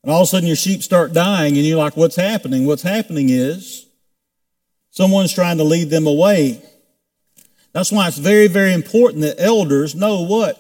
And 0.06 0.14
all 0.14 0.22
of 0.22 0.28
a 0.28 0.28
sudden 0.28 0.48
your 0.48 0.56
sheep 0.56 0.84
start 0.84 1.12
dying 1.12 1.58
and 1.58 1.66
you're 1.66 1.78
like, 1.78 1.98
what's 1.98 2.16
happening? 2.16 2.66
What's 2.66 2.84
happening 2.84 3.28
is 3.30 3.86
Someone's 4.96 5.34
trying 5.34 5.58
to 5.58 5.66
lead 5.66 5.90
them 5.90 6.08
away. 6.08 6.62
That's 7.74 7.92
why 7.92 8.08
it's 8.08 8.18
very, 8.18 8.48
very 8.48 8.72
important 8.74 9.24
that 9.24 9.42
elders 9.42 9.94
know 9.94 10.22
what? 10.22 10.58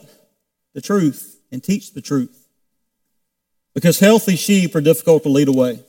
The 0.73 0.81
truth 0.81 1.39
and 1.53 1.63
teach 1.63 1.93
the 1.93 2.01
truth. 2.01 2.45
Because 3.73 3.97
healthy 3.97 4.35
sheep 4.35 4.75
are 4.75 4.81
difficult 4.81 5.23
to 5.23 5.29
lead 5.29 5.47
away. 5.47 5.79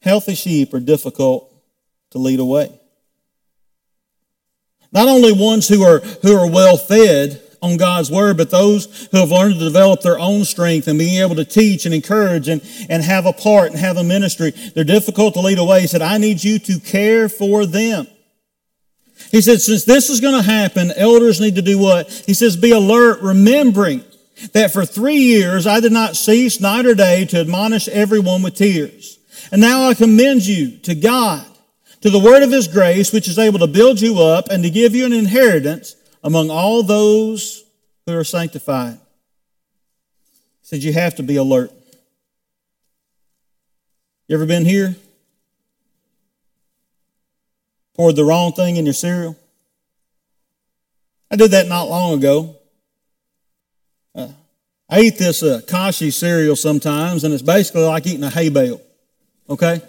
Healthy 0.00 0.34
sheep 0.34 0.72
are 0.72 0.80
difficult 0.80 1.54
to 2.12 2.18
lead 2.18 2.40
away. 2.40 2.72
Not 4.90 5.06
only 5.06 5.32
ones 5.32 5.68
who 5.68 5.82
are, 5.82 5.98
who 5.98 6.34
are 6.34 6.50
well 6.50 6.78
fed 6.78 7.42
on 7.62 7.76
God's 7.76 8.10
word, 8.10 8.36
but 8.36 8.50
those 8.50 9.08
who 9.12 9.18
have 9.18 9.30
learned 9.30 9.54
to 9.54 9.64
develop 9.64 10.02
their 10.02 10.18
own 10.18 10.44
strength 10.44 10.88
and 10.88 10.98
being 10.98 11.22
able 11.22 11.36
to 11.36 11.44
teach 11.44 11.86
and 11.86 11.94
encourage 11.94 12.48
and, 12.48 12.60
and 12.90 13.02
have 13.02 13.24
a 13.24 13.32
part 13.32 13.70
and 13.70 13.78
have 13.78 13.96
a 13.96 14.04
ministry. 14.04 14.50
They're 14.50 14.84
difficult 14.84 15.34
to 15.34 15.40
lead 15.40 15.58
away. 15.58 15.82
He 15.82 15.86
said, 15.86 16.02
I 16.02 16.18
need 16.18 16.42
you 16.42 16.58
to 16.58 16.80
care 16.80 17.28
for 17.28 17.64
them. 17.64 18.08
He 19.30 19.40
said, 19.40 19.60
since 19.60 19.84
this 19.84 20.10
is 20.10 20.20
going 20.20 20.34
to 20.34 20.42
happen, 20.42 20.92
elders 20.96 21.40
need 21.40 21.54
to 21.54 21.62
do 21.62 21.78
what? 21.78 22.10
He 22.26 22.34
says, 22.34 22.56
be 22.56 22.72
alert, 22.72 23.22
remembering 23.22 24.04
that 24.52 24.72
for 24.72 24.84
three 24.84 25.16
years 25.16 25.66
I 25.66 25.78
did 25.78 25.92
not 25.92 26.16
cease 26.16 26.60
night 26.60 26.84
or 26.84 26.94
day 26.94 27.24
to 27.26 27.40
admonish 27.40 27.86
everyone 27.88 28.42
with 28.42 28.56
tears. 28.56 29.18
And 29.52 29.60
now 29.60 29.88
I 29.88 29.94
commend 29.94 30.44
you 30.44 30.78
to 30.78 30.94
God, 30.96 31.46
to 32.00 32.10
the 32.10 32.18
word 32.18 32.42
of 32.42 32.50
his 32.50 32.66
grace, 32.66 33.12
which 33.12 33.28
is 33.28 33.38
able 33.38 33.60
to 33.60 33.66
build 33.68 34.00
you 34.00 34.20
up 34.20 34.48
and 34.50 34.64
to 34.64 34.70
give 34.70 34.96
you 34.96 35.06
an 35.06 35.12
inheritance 35.12 35.94
among 36.22 36.50
all 36.50 36.82
those 36.82 37.64
who 38.06 38.16
are 38.16 38.24
sanctified. 38.24 38.94
He 40.60 40.66
said, 40.66 40.82
you 40.82 40.92
have 40.92 41.16
to 41.16 41.22
be 41.22 41.36
alert. 41.36 41.72
You 44.28 44.36
ever 44.36 44.46
been 44.46 44.64
here? 44.64 44.96
Poured 47.94 48.16
the 48.16 48.24
wrong 48.24 48.52
thing 48.52 48.76
in 48.76 48.86
your 48.86 48.94
cereal? 48.94 49.36
I 51.30 51.36
did 51.36 51.50
that 51.50 51.66
not 51.66 51.88
long 51.88 52.14
ago. 52.14 52.56
Uh, 54.14 54.28
I 54.88 55.00
eat 55.00 55.18
this 55.18 55.42
uh, 55.42 55.60
Kashi 55.66 56.10
cereal 56.10 56.56
sometimes, 56.56 57.24
and 57.24 57.32
it's 57.34 57.42
basically 57.42 57.84
like 57.84 58.06
eating 58.06 58.24
a 58.24 58.30
hay 58.30 58.48
bale. 58.48 58.80
Okay? 59.48 59.82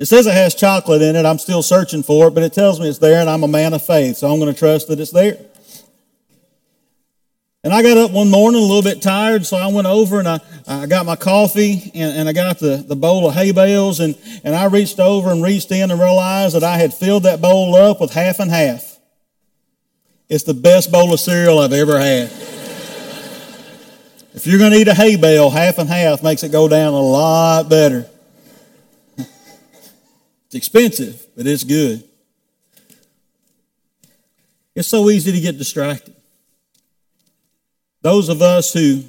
It 0.00 0.06
says 0.06 0.26
it 0.26 0.32
has 0.32 0.54
chocolate 0.54 1.02
in 1.02 1.14
it. 1.14 1.26
I'm 1.26 1.38
still 1.38 1.62
searching 1.62 2.02
for 2.02 2.28
it, 2.28 2.30
but 2.30 2.42
it 2.42 2.54
tells 2.54 2.80
me 2.80 2.88
it's 2.88 2.96
there, 2.96 3.20
and 3.20 3.28
I'm 3.28 3.44
a 3.44 3.48
man 3.48 3.74
of 3.74 3.84
faith, 3.84 4.16
so 4.16 4.32
I'm 4.32 4.40
going 4.40 4.52
to 4.52 4.58
trust 4.58 4.88
that 4.88 4.98
it's 4.98 5.10
there. 5.10 5.36
And 7.62 7.74
I 7.74 7.82
got 7.82 7.98
up 7.98 8.10
one 8.10 8.30
morning 8.30 8.62
a 8.62 8.64
little 8.64 8.82
bit 8.82 9.02
tired, 9.02 9.44
so 9.44 9.58
I 9.58 9.66
went 9.66 9.86
over 9.86 10.18
and 10.18 10.26
I, 10.26 10.40
I 10.66 10.86
got 10.86 11.04
my 11.04 11.16
coffee 11.16 11.90
and, 11.94 12.20
and 12.20 12.26
I 12.26 12.32
got 12.32 12.58
the, 12.58 12.78
the 12.78 12.96
bowl 12.96 13.28
of 13.28 13.34
hay 13.34 13.52
bales 13.52 14.00
and, 14.00 14.16
and 14.42 14.54
I 14.56 14.64
reached 14.64 14.98
over 14.98 15.30
and 15.30 15.42
reached 15.42 15.70
in 15.70 15.90
and 15.90 16.00
realized 16.00 16.54
that 16.54 16.64
I 16.64 16.78
had 16.78 16.94
filled 16.94 17.24
that 17.24 17.42
bowl 17.42 17.76
up 17.76 18.00
with 18.00 18.14
half 18.14 18.40
and 18.40 18.50
half. 18.50 18.98
It's 20.30 20.44
the 20.44 20.54
best 20.54 20.90
bowl 20.90 21.12
of 21.12 21.20
cereal 21.20 21.58
I've 21.58 21.74
ever 21.74 22.00
had. 22.00 22.30
if 24.32 24.46
you're 24.46 24.58
going 24.58 24.72
to 24.72 24.78
eat 24.78 24.88
a 24.88 24.94
hay 24.94 25.16
bale, 25.16 25.50
half 25.50 25.76
and 25.76 25.90
half 25.90 26.22
makes 26.22 26.42
it 26.42 26.52
go 26.52 26.66
down 26.66 26.94
a 26.94 27.02
lot 27.02 27.68
better. 27.68 28.08
It's 30.50 30.56
expensive, 30.56 31.28
but 31.36 31.46
it's 31.46 31.62
good. 31.62 32.02
It's 34.74 34.88
so 34.88 35.08
easy 35.08 35.30
to 35.30 35.40
get 35.40 35.58
distracted. 35.58 36.16
Those 38.02 38.28
of 38.28 38.42
us 38.42 38.72
who 38.72 39.04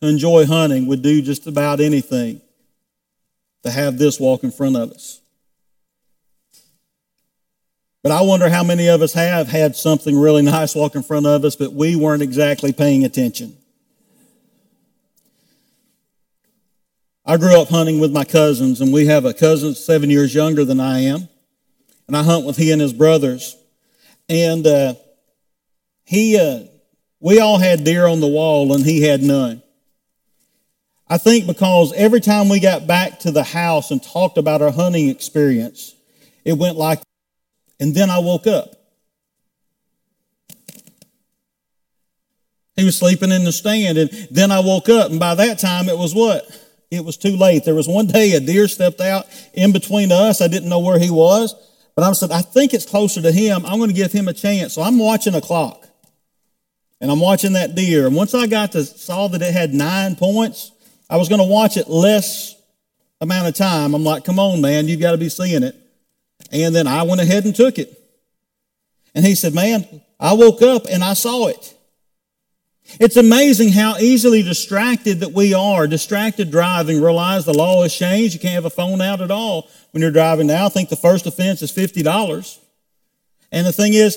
enjoy 0.00 0.46
hunting 0.46 0.86
would 0.86 1.02
do 1.02 1.20
just 1.20 1.48
about 1.48 1.80
anything 1.80 2.40
to 3.64 3.72
have 3.72 3.98
this 3.98 4.20
walk 4.20 4.44
in 4.44 4.52
front 4.52 4.76
of 4.76 4.92
us. 4.92 5.20
But 8.04 8.12
I 8.12 8.22
wonder 8.22 8.48
how 8.48 8.62
many 8.62 8.86
of 8.86 9.02
us 9.02 9.14
have 9.14 9.48
had 9.48 9.74
something 9.74 10.16
really 10.16 10.42
nice 10.42 10.76
walk 10.76 10.94
in 10.94 11.02
front 11.02 11.26
of 11.26 11.44
us, 11.44 11.56
but 11.56 11.72
we 11.72 11.96
weren't 11.96 12.22
exactly 12.22 12.72
paying 12.72 13.04
attention. 13.04 13.57
I 17.28 17.36
grew 17.36 17.60
up 17.60 17.68
hunting 17.68 18.00
with 18.00 18.10
my 18.10 18.24
cousins, 18.24 18.80
and 18.80 18.90
we 18.90 19.04
have 19.04 19.26
a 19.26 19.34
cousin 19.34 19.74
seven 19.74 20.08
years 20.08 20.34
younger 20.34 20.64
than 20.64 20.80
I 20.80 21.00
am, 21.00 21.28
and 22.06 22.16
I 22.16 22.22
hunt 22.22 22.46
with 22.46 22.56
he 22.56 22.72
and 22.72 22.80
his 22.80 22.94
brothers. 22.94 23.54
And 24.30 24.66
uh, 24.66 24.94
he, 26.04 26.38
uh, 26.38 26.60
we 27.20 27.38
all 27.38 27.58
had 27.58 27.84
deer 27.84 28.06
on 28.06 28.20
the 28.20 28.26
wall, 28.26 28.72
and 28.72 28.82
he 28.82 29.02
had 29.02 29.20
none. 29.20 29.62
I 31.06 31.18
think 31.18 31.46
because 31.46 31.92
every 31.92 32.22
time 32.22 32.48
we 32.48 32.60
got 32.60 32.86
back 32.86 33.18
to 33.20 33.30
the 33.30 33.44
house 33.44 33.90
and 33.90 34.02
talked 34.02 34.38
about 34.38 34.62
our 34.62 34.72
hunting 34.72 35.10
experience, 35.10 35.94
it 36.46 36.54
went 36.54 36.78
like, 36.78 37.02
and 37.78 37.94
then 37.94 38.08
I 38.08 38.20
woke 38.20 38.46
up. 38.46 38.72
He 42.74 42.84
was 42.84 42.96
sleeping 42.96 43.32
in 43.32 43.44
the 43.44 43.52
stand, 43.52 43.98
and 43.98 44.10
then 44.30 44.50
I 44.50 44.60
woke 44.60 44.88
up, 44.88 45.10
and 45.10 45.20
by 45.20 45.34
that 45.34 45.58
time 45.58 45.90
it 45.90 45.98
was 45.98 46.14
what? 46.14 46.50
It 46.90 47.04
was 47.04 47.16
too 47.16 47.36
late. 47.36 47.64
There 47.64 47.74
was 47.74 47.88
one 47.88 48.06
day 48.06 48.32
a 48.32 48.40
deer 48.40 48.66
stepped 48.68 49.00
out 49.00 49.26
in 49.52 49.72
between 49.72 50.10
us. 50.10 50.40
I 50.40 50.48
didn't 50.48 50.68
know 50.68 50.80
where 50.80 50.98
he 50.98 51.10
was, 51.10 51.54
but 51.94 52.04
I 52.04 52.12
said, 52.12 52.30
I 52.30 52.40
think 52.40 52.72
it's 52.72 52.86
closer 52.86 53.20
to 53.20 53.32
him. 53.32 53.66
I'm 53.66 53.78
going 53.78 53.90
to 53.90 53.96
give 53.96 54.12
him 54.12 54.28
a 54.28 54.32
chance. 54.32 54.74
So 54.74 54.82
I'm 54.82 54.98
watching 54.98 55.34
a 55.34 55.40
clock 55.40 55.86
and 57.00 57.10
I'm 57.10 57.20
watching 57.20 57.52
that 57.52 57.74
deer. 57.74 58.06
And 58.06 58.16
once 58.16 58.34
I 58.34 58.46
got 58.46 58.72
to 58.72 58.84
saw 58.84 59.28
that 59.28 59.42
it 59.42 59.52
had 59.52 59.74
nine 59.74 60.16
points, 60.16 60.72
I 61.10 61.16
was 61.16 61.28
going 61.28 61.40
to 61.40 61.46
watch 61.46 61.76
it 61.76 61.88
less 61.88 62.56
amount 63.20 63.48
of 63.48 63.54
time. 63.54 63.94
I'm 63.94 64.04
like, 64.04 64.24
come 64.24 64.38
on, 64.38 64.60
man, 64.60 64.88
you've 64.88 65.00
got 65.00 65.12
to 65.12 65.18
be 65.18 65.28
seeing 65.28 65.62
it. 65.62 65.76
And 66.52 66.74
then 66.74 66.86
I 66.86 67.02
went 67.02 67.20
ahead 67.20 67.44
and 67.44 67.54
took 67.54 67.78
it. 67.78 67.94
And 69.14 69.26
he 69.26 69.34
said, 69.34 69.54
man, 69.54 69.86
I 70.20 70.32
woke 70.34 70.62
up 70.62 70.84
and 70.90 71.02
I 71.02 71.14
saw 71.14 71.48
it. 71.48 71.74
It's 73.00 73.16
amazing 73.16 73.72
how 73.72 73.96
easily 73.98 74.42
distracted 74.42 75.20
that 75.20 75.32
we 75.32 75.52
are. 75.52 75.86
Distracted 75.86 76.50
driving. 76.50 77.02
Realize 77.02 77.44
the 77.44 77.52
law 77.52 77.82
has 77.82 77.94
changed. 77.94 78.34
You 78.34 78.40
can't 78.40 78.54
have 78.54 78.64
a 78.64 78.70
phone 78.70 79.00
out 79.00 79.20
at 79.20 79.30
all 79.30 79.68
when 79.90 80.00
you're 80.00 80.10
driving 80.10 80.46
now. 80.46 80.66
I 80.66 80.68
think 80.70 80.88
the 80.88 80.96
first 80.96 81.26
offense 81.26 81.60
is 81.62 81.70
$50. 81.70 82.58
And 83.52 83.66
the 83.66 83.72
thing 83.72 83.94
is, 83.94 84.16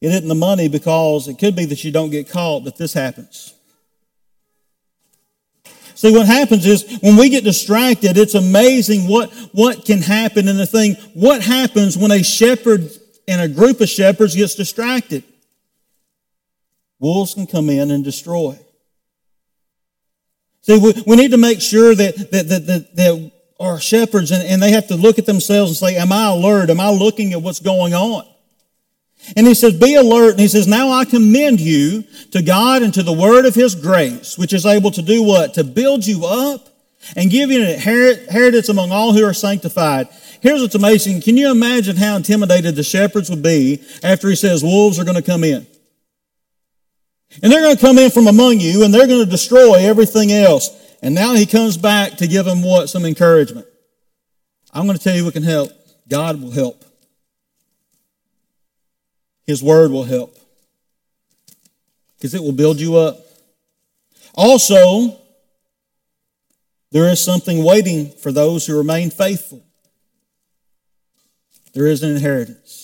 it 0.00 0.08
isn't 0.08 0.28
the 0.28 0.34
money 0.34 0.68
because 0.68 1.28
it 1.28 1.38
could 1.38 1.54
be 1.54 1.66
that 1.66 1.84
you 1.84 1.92
don't 1.92 2.10
get 2.10 2.30
caught 2.30 2.64
that 2.64 2.76
this 2.76 2.94
happens. 2.94 3.54
See, 5.94 6.10
what 6.10 6.26
happens 6.26 6.64
is 6.64 6.98
when 7.02 7.18
we 7.18 7.28
get 7.28 7.44
distracted, 7.44 8.16
it's 8.16 8.34
amazing 8.34 9.02
what, 9.02 9.30
what 9.52 9.84
can 9.84 10.00
happen 10.00 10.48
in 10.48 10.56
the 10.56 10.64
thing. 10.64 10.94
What 11.12 11.42
happens 11.42 11.98
when 11.98 12.10
a 12.10 12.22
shepherd 12.22 12.90
and 13.28 13.42
a 13.42 13.48
group 13.48 13.82
of 13.82 13.88
shepherds 13.90 14.34
gets 14.34 14.54
distracted? 14.54 15.24
Wolves 17.00 17.34
can 17.34 17.46
come 17.46 17.70
in 17.70 17.90
and 17.90 18.04
destroy. 18.04 18.58
See, 20.62 20.78
we, 20.78 21.02
we 21.06 21.16
need 21.16 21.30
to 21.30 21.38
make 21.38 21.60
sure 21.60 21.94
that, 21.94 22.16
that, 22.30 22.48
that, 22.48 22.66
that, 22.66 22.96
that 22.96 23.32
our 23.58 23.80
shepherds, 23.80 24.30
and, 24.30 24.42
and 24.42 24.62
they 24.62 24.72
have 24.72 24.88
to 24.88 24.96
look 24.96 25.18
at 25.18 25.26
themselves 25.26 25.70
and 25.70 25.76
say, 25.76 25.96
Am 25.96 26.12
I 26.12 26.26
alert? 26.26 26.70
Am 26.70 26.80
I 26.80 26.90
looking 26.90 27.32
at 27.32 27.42
what's 27.42 27.60
going 27.60 27.94
on? 27.94 28.24
And 29.36 29.46
he 29.46 29.54
says, 29.54 29.78
Be 29.78 29.94
alert. 29.94 30.32
And 30.32 30.40
he 30.40 30.48
says, 30.48 30.66
Now 30.66 30.90
I 30.90 31.04
commend 31.06 31.60
you 31.60 32.04
to 32.32 32.42
God 32.42 32.82
and 32.82 32.92
to 32.94 33.02
the 33.02 33.12
word 33.12 33.46
of 33.46 33.54
his 33.54 33.74
grace, 33.74 34.36
which 34.36 34.52
is 34.52 34.66
able 34.66 34.90
to 34.92 35.02
do 35.02 35.22
what? 35.22 35.54
To 35.54 35.64
build 35.64 36.06
you 36.06 36.26
up 36.26 36.68
and 37.16 37.30
give 37.30 37.50
you 37.50 37.62
an 37.62 37.70
inheritance 37.70 38.68
among 38.68 38.92
all 38.92 39.12
who 39.12 39.24
are 39.24 39.34
sanctified. 39.34 40.08
Here's 40.42 40.60
what's 40.60 40.74
amazing. 40.74 41.22
Can 41.22 41.36
you 41.36 41.50
imagine 41.50 41.96
how 41.96 42.16
intimidated 42.16 42.76
the 42.76 42.82
shepherds 42.82 43.30
would 43.30 43.42
be 43.42 43.82
after 44.02 44.28
he 44.28 44.36
says 44.36 44.62
wolves 44.62 44.98
are 44.98 45.04
going 45.04 45.16
to 45.16 45.22
come 45.22 45.44
in? 45.44 45.66
And 47.42 47.52
they're 47.52 47.62
going 47.62 47.76
to 47.76 47.80
come 47.80 47.98
in 47.98 48.10
from 48.10 48.26
among 48.26 48.60
you 48.60 48.84
and 48.84 48.92
they're 48.92 49.06
going 49.06 49.24
to 49.24 49.30
destroy 49.30 49.74
everything 49.74 50.32
else. 50.32 50.70
And 51.02 51.14
now 51.14 51.34
he 51.34 51.46
comes 51.46 51.76
back 51.76 52.16
to 52.16 52.26
give 52.26 52.44
them 52.44 52.62
what? 52.62 52.88
Some 52.88 53.04
encouragement. 53.04 53.66
I'm 54.72 54.86
going 54.86 54.98
to 54.98 55.02
tell 55.02 55.14
you 55.14 55.24
what 55.24 55.34
can 55.34 55.42
help. 55.42 55.70
God 56.08 56.40
will 56.42 56.50
help. 56.50 56.84
His 59.46 59.62
word 59.62 59.90
will 59.90 60.04
help. 60.04 60.36
Because 62.16 62.34
it 62.34 62.42
will 62.42 62.52
build 62.52 62.80
you 62.80 62.96
up. 62.96 63.18
Also, 64.34 65.18
there 66.92 67.08
is 67.08 67.22
something 67.22 67.64
waiting 67.64 68.10
for 68.10 68.32
those 68.32 68.66
who 68.66 68.76
remain 68.76 69.10
faithful. 69.10 69.64
There 71.72 71.86
is 71.86 72.02
an 72.02 72.10
inheritance. 72.10 72.79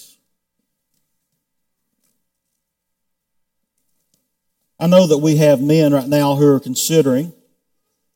I 4.78 4.86
know 4.86 5.06
that 5.06 5.18
we 5.18 5.36
have 5.36 5.60
men 5.60 5.92
right 5.92 6.08
now 6.08 6.34
who 6.36 6.46
are 6.54 6.60
considering. 6.60 7.32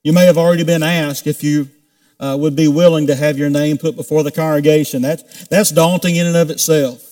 You 0.03 0.12
may 0.12 0.27
have 0.27 0.38
already 0.38 0.64
been 0.64 0.83
asked 0.83 1.27
if 1.27 1.42
you 1.42 1.68
uh, 2.18 2.37
would 2.38 2.55
be 2.55 2.68
willing 2.68 3.07
to 3.07 3.14
have 3.14 3.38
your 3.38 3.51
name 3.51 3.79
put 3.79 3.96
before 3.96 4.23
the 4.23 4.31
congregation. 4.31 5.03
That's, 5.03 5.49
that's 5.49 5.70
daunting 5.70 6.16
in 6.16 6.27
and 6.27 6.37
of 6.37 6.51
itself. 6.51 7.07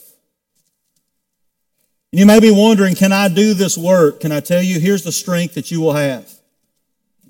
And 2.13 2.21
you 2.21 2.27
may 2.27 2.41
be 2.41 2.51
wondering, 2.51 2.95
can 2.95 3.13
I 3.13 3.29
do 3.29 3.55
this 3.55 3.77
work? 3.77 4.21
Can 4.21 4.33
I 4.33 4.41
tell 4.41 4.63
you, 4.63 4.81
here's 4.81 5.03
the 5.05 5.13
strength 5.13 5.55
that 5.55 5.71
you 5.71 5.81
will 5.81 5.93
have 5.95 6.31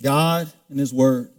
God 0.00 0.52
and 0.68 0.78
His 0.78 0.92
Word. 0.92 1.30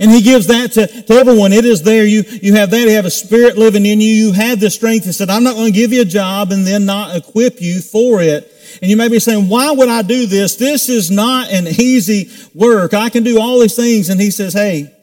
And 0.00 0.10
he 0.10 0.20
gives 0.20 0.48
that 0.48 0.72
to, 0.72 0.86
to 0.86 1.14
everyone. 1.14 1.54
It 1.54 1.64
is 1.64 1.82
there. 1.82 2.04
You, 2.04 2.22
you 2.42 2.54
have 2.54 2.70
that. 2.70 2.80
You 2.80 2.90
have 2.90 3.06
a 3.06 3.10
spirit 3.10 3.56
living 3.56 3.86
in 3.86 4.02
you. 4.02 4.12
You 4.12 4.32
have 4.32 4.60
the 4.60 4.68
strength. 4.68 5.06
He 5.06 5.12
said, 5.12 5.30
I'm 5.30 5.42
not 5.42 5.54
going 5.54 5.72
to 5.72 5.78
give 5.78 5.94
you 5.94 6.02
a 6.02 6.04
job 6.04 6.52
and 6.52 6.66
then 6.66 6.84
not 6.84 7.16
equip 7.16 7.62
you 7.62 7.80
for 7.80 8.20
it. 8.20 8.52
And 8.80 8.90
you 8.90 8.96
may 8.96 9.08
be 9.08 9.18
saying, 9.18 9.48
why 9.48 9.70
would 9.70 9.88
I 9.88 10.02
do 10.02 10.26
this? 10.26 10.56
This 10.56 10.88
is 10.88 11.10
not 11.10 11.50
an 11.50 11.66
easy 11.66 12.30
work. 12.54 12.94
I 12.94 13.08
can 13.08 13.22
do 13.22 13.40
all 13.40 13.60
these 13.60 13.76
things. 13.76 14.08
And 14.08 14.20
he 14.20 14.30
says, 14.30 14.52
hey, 14.52 14.94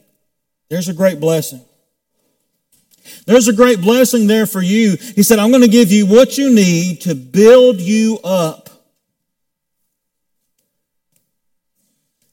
there's 0.68 0.88
a 0.88 0.94
great 0.94 1.20
blessing. 1.20 1.60
There's 3.26 3.48
a 3.48 3.52
great 3.52 3.80
blessing 3.80 4.26
there 4.26 4.46
for 4.46 4.62
you. 4.62 4.96
He 5.14 5.22
said, 5.22 5.38
I'm 5.38 5.50
going 5.50 5.62
to 5.62 5.68
give 5.68 5.90
you 5.90 6.06
what 6.06 6.38
you 6.38 6.52
need 6.52 7.02
to 7.02 7.14
build 7.14 7.80
you 7.80 8.18
up. 8.22 8.68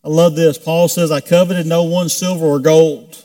I 0.04 0.10
love 0.10 0.36
this. 0.36 0.58
Paul 0.58 0.88
says, 0.88 1.12
I 1.12 1.22
coveted 1.22 1.65
no 1.65 1.84
one's 1.84 2.13
silver 2.13 2.46
or 2.46 2.60
gold. 2.60 3.23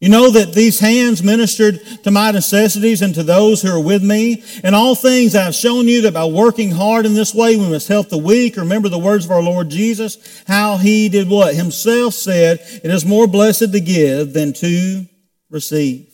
You 0.00 0.08
know 0.08 0.30
that 0.30 0.54
these 0.54 0.80
hands 0.80 1.22
ministered 1.22 1.78
to 2.04 2.10
my 2.10 2.30
necessities 2.30 3.02
and 3.02 3.14
to 3.14 3.22
those 3.22 3.60
who 3.60 3.70
are 3.70 3.84
with 3.84 4.02
me. 4.02 4.42
In 4.64 4.72
all 4.72 4.94
things 4.94 5.34
I 5.34 5.44
have 5.44 5.54
shown 5.54 5.88
you 5.88 6.00
that 6.02 6.14
by 6.14 6.24
working 6.24 6.70
hard 6.70 7.04
in 7.04 7.12
this 7.12 7.34
way 7.34 7.56
we 7.56 7.68
must 7.68 7.86
help 7.86 8.08
the 8.08 8.16
weak. 8.16 8.56
Remember 8.56 8.88
the 8.88 8.98
words 8.98 9.26
of 9.26 9.30
our 9.30 9.42
Lord 9.42 9.68
Jesus, 9.68 10.42
how 10.46 10.78
he 10.78 11.10
did 11.10 11.28
what? 11.28 11.54
Himself 11.54 12.14
said, 12.14 12.60
it 12.82 12.90
is 12.90 13.04
more 13.04 13.26
blessed 13.26 13.72
to 13.72 13.80
give 13.80 14.32
than 14.32 14.54
to 14.54 15.06
receive. 15.50 16.06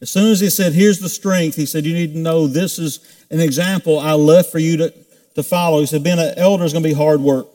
As 0.00 0.10
soon 0.10 0.32
as 0.32 0.40
he 0.40 0.50
said, 0.50 0.72
here's 0.72 0.98
the 0.98 1.08
strength, 1.08 1.54
he 1.54 1.66
said, 1.66 1.86
you 1.86 1.94
need 1.94 2.14
to 2.14 2.18
know 2.18 2.48
this 2.48 2.80
is 2.80 2.98
an 3.30 3.38
example 3.38 4.00
I 4.00 4.14
left 4.14 4.50
for 4.50 4.58
you 4.58 4.76
to, 4.78 4.94
to 5.36 5.44
follow. 5.44 5.78
He 5.78 5.86
said, 5.86 6.02
being 6.02 6.18
an 6.18 6.34
elder 6.36 6.64
is 6.64 6.72
going 6.72 6.82
to 6.82 6.88
be 6.88 6.96
hard 6.96 7.20
work. 7.20 7.46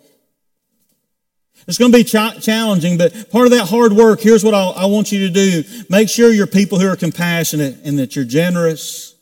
It's 1.68 1.78
going 1.78 1.92
to 1.92 1.98
be 1.98 2.04
ch- 2.04 2.44
challenging, 2.44 2.98
but 2.98 3.30
part 3.30 3.46
of 3.46 3.52
that 3.52 3.68
hard 3.68 3.92
work, 3.92 4.22
here's 4.22 4.44
what 4.44 4.54
I'll, 4.54 4.74
I 4.74 4.86
want 4.86 5.12
you 5.12 5.28
to 5.28 5.34
do. 5.34 5.64
Make 5.90 6.10
sure 6.10 6.32
you're 6.32 6.48
people 6.48 6.80
who 6.80 6.88
are 6.88 6.96
compassionate 6.96 7.80
and 7.84 8.00
that 8.00 8.16
you're 8.16 8.26
generous 8.26 9.16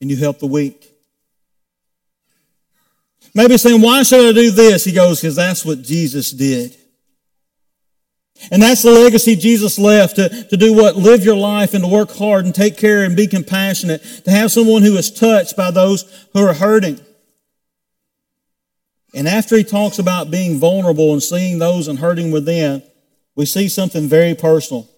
and 0.00 0.10
you 0.10 0.16
help 0.16 0.38
the 0.38 0.46
weak. 0.46 0.92
Maybe 3.34 3.58
saying, 3.58 3.82
why 3.82 4.02
should 4.02 4.30
I 4.30 4.32
do 4.32 4.50
this? 4.50 4.84
He 4.84 4.92
goes, 4.92 5.20
because 5.20 5.36
that's 5.36 5.64
what 5.64 5.82
Jesus 5.82 6.30
did. 6.30 6.76
And 8.50 8.62
that's 8.62 8.82
the 8.82 8.90
legacy 8.90 9.34
Jesus 9.34 9.78
left 9.78 10.16
to, 10.16 10.28
to 10.28 10.56
do 10.56 10.72
what? 10.72 10.96
Live 10.96 11.24
your 11.24 11.36
life 11.36 11.74
and 11.74 11.82
to 11.82 11.88
work 11.88 12.12
hard 12.12 12.44
and 12.44 12.54
take 12.54 12.76
care 12.76 13.02
and 13.02 13.16
be 13.16 13.26
compassionate, 13.26 14.02
to 14.24 14.30
have 14.30 14.52
someone 14.52 14.82
who 14.82 14.96
is 14.96 15.10
touched 15.10 15.56
by 15.56 15.70
those 15.70 16.26
who 16.32 16.46
are 16.46 16.54
hurting. 16.54 17.00
And 19.14 19.28
after 19.28 19.56
he 19.56 19.64
talks 19.64 19.98
about 19.98 20.30
being 20.30 20.58
vulnerable 20.58 21.12
and 21.12 21.22
seeing 21.22 21.58
those 21.58 21.88
and 21.88 21.98
hurting 21.98 22.30
within, 22.30 22.82
we 23.34 23.46
see 23.46 23.68
something 23.68 24.08
very 24.08 24.34
personal. 24.34 24.88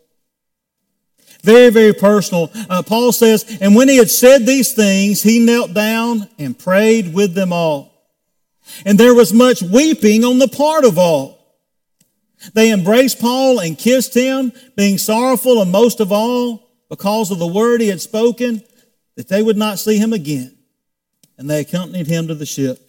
Very, 1.42 1.70
very 1.70 1.92
personal. 1.92 2.50
Uh, 2.68 2.82
Paul 2.82 3.12
says, 3.12 3.58
And 3.60 3.76
when 3.76 3.88
he 3.88 3.96
had 3.96 4.10
said 4.10 4.44
these 4.44 4.72
things, 4.72 5.22
he 5.22 5.38
knelt 5.38 5.72
down 5.72 6.28
and 6.38 6.58
prayed 6.58 7.14
with 7.14 7.34
them 7.34 7.52
all. 7.52 7.94
And 8.84 8.98
there 8.98 9.14
was 9.14 9.32
much 9.32 9.62
weeping 9.62 10.24
on 10.24 10.38
the 10.38 10.48
part 10.48 10.84
of 10.84 10.98
all. 10.98 11.38
They 12.54 12.72
embraced 12.72 13.20
Paul 13.20 13.60
and 13.60 13.78
kissed 13.78 14.14
him, 14.14 14.52
being 14.76 14.98
sorrowful, 14.98 15.60
and 15.60 15.72
most 15.72 16.00
of 16.00 16.12
all, 16.12 16.68
because 16.88 17.30
of 17.30 17.38
the 17.38 17.46
word 17.46 17.80
he 17.80 17.88
had 17.88 18.00
spoken, 18.00 18.62
that 19.16 19.28
they 19.28 19.42
would 19.42 19.56
not 19.56 19.78
see 19.78 19.98
him 19.98 20.12
again. 20.12 20.56
And 21.36 21.48
they 21.48 21.60
accompanied 21.60 22.06
him 22.06 22.28
to 22.28 22.34
the 22.34 22.46
ship. 22.46 22.80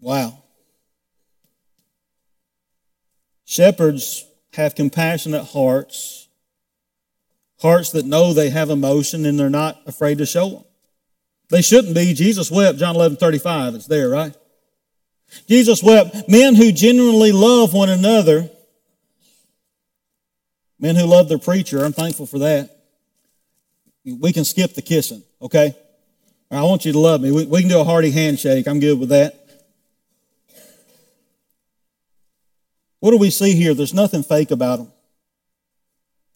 Wow. 0.00 0.42
Shepherds 3.44 4.26
have 4.54 4.74
compassionate 4.74 5.44
hearts, 5.44 6.28
hearts 7.60 7.90
that 7.92 8.04
know 8.04 8.32
they 8.32 8.50
have 8.50 8.70
emotion 8.70 9.24
and 9.24 9.38
they're 9.38 9.48
not 9.48 9.80
afraid 9.86 10.18
to 10.18 10.26
show 10.26 10.48
them. 10.48 10.64
They 11.48 11.62
shouldn't 11.62 11.94
be. 11.94 12.12
Jesus 12.12 12.50
wept, 12.50 12.78
John 12.78 12.96
11 12.96 13.18
35. 13.18 13.74
It's 13.76 13.86
there, 13.86 14.08
right? 14.08 14.34
Jesus 15.48 15.82
wept. 15.82 16.28
Men 16.28 16.56
who 16.56 16.72
genuinely 16.72 17.32
love 17.32 17.72
one 17.72 17.88
another, 17.88 18.50
men 20.80 20.96
who 20.96 21.04
love 21.04 21.28
their 21.28 21.38
preacher, 21.38 21.84
I'm 21.84 21.92
thankful 21.92 22.26
for 22.26 22.40
that. 22.40 22.70
We 24.04 24.32
can 24.32 24.44
skip 24.44 24.74
the 24.74 24.82
kissing, 24.82 25.22
okay? 25.40 25.76
I 26.50 26.62
want 26.62 26.84
you 26.84 26.92
to 26.92 26.98
love 26.98 27.20
me. 27.20 27.32
We, 27.32 27.44
we 27.46 27.60
can 27.60 27.68
do 27.68 27.80
a 27.80 27.84
hearty 27.84 28.10
handshake. 28.10 28.68
I'm 28.68 28.78
good 28.78 28.98
with 28.98 29.08
that. 29.08 29.45
What 33.06 33.12
do 33.12 33.18
we 33.18 33.30
see 33.30 33.54
here? 33.54 33.72
There's 33.72 33.94
nothing 33.94 34.24
fake 34.24 34.50
about 34.50 34.78
them. 34.78 34.92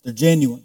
They're 0.05 0.13
genuine. 0.13 0.65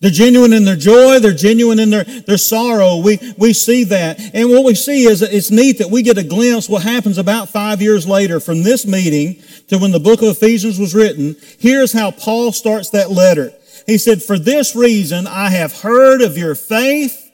They're 0.00 0.10
genuine 0.10 0.52
in 0.52 0.64
their 0.64 0.74
joy. 0.74 1.20
They're 1.20 1.32
genuine 1.32 1.78
in 1.78 1.90
their, 1.90 2.02
their 2.02 2.36
sorrow. 2.36 2.96
We, 2.96 3.20
we 3.38 3.52
see 3.52 3.84
that. 3.84 4.18
And 4.34 4.50
what 4.50 4.64
we 4.64 4.74
see 4.74 5.04
is 5.04 5.22
it's 5.22 5.52
neat 5.52 5.78
that 5.78 5.90
we 5.90 6.02
get 6.02 6.18
a 6.18 6.24
glimpse 6.24 6.68
what 6.68 6.82
happens 6.82 7.16
about 7.16 7.50
five 7.50 7.80
years 7.80 8.08
later 8.08 8.40
from 8.40 8.64
this 8.64 8.84
meeting 8.84 9.40
to 9.68 9.78
when 9.78 9.92
the 9.92 10.00
book 10.00 10.20
of 10.20 10.30
Ephesians 10.30 10.80
was 10.80 10.96
written. 10.96 11.36
Here's 11.60 11.92
how 11.92 12.10
Paul 12.10 12.50
starts 12.50 12.90
that 12.90 13.08
letter. 13.08 13.52
He 13.86 13.98
said, 13.98 14.20
For 14.20 14.36
this 14.36 14.74
reason 14.74 15.28
I 15.28 15.50
have 15.50 15.82
heard 15.82 16.22
of 16.22 16.36
your 16.36 16.56
faith 16.56 17.30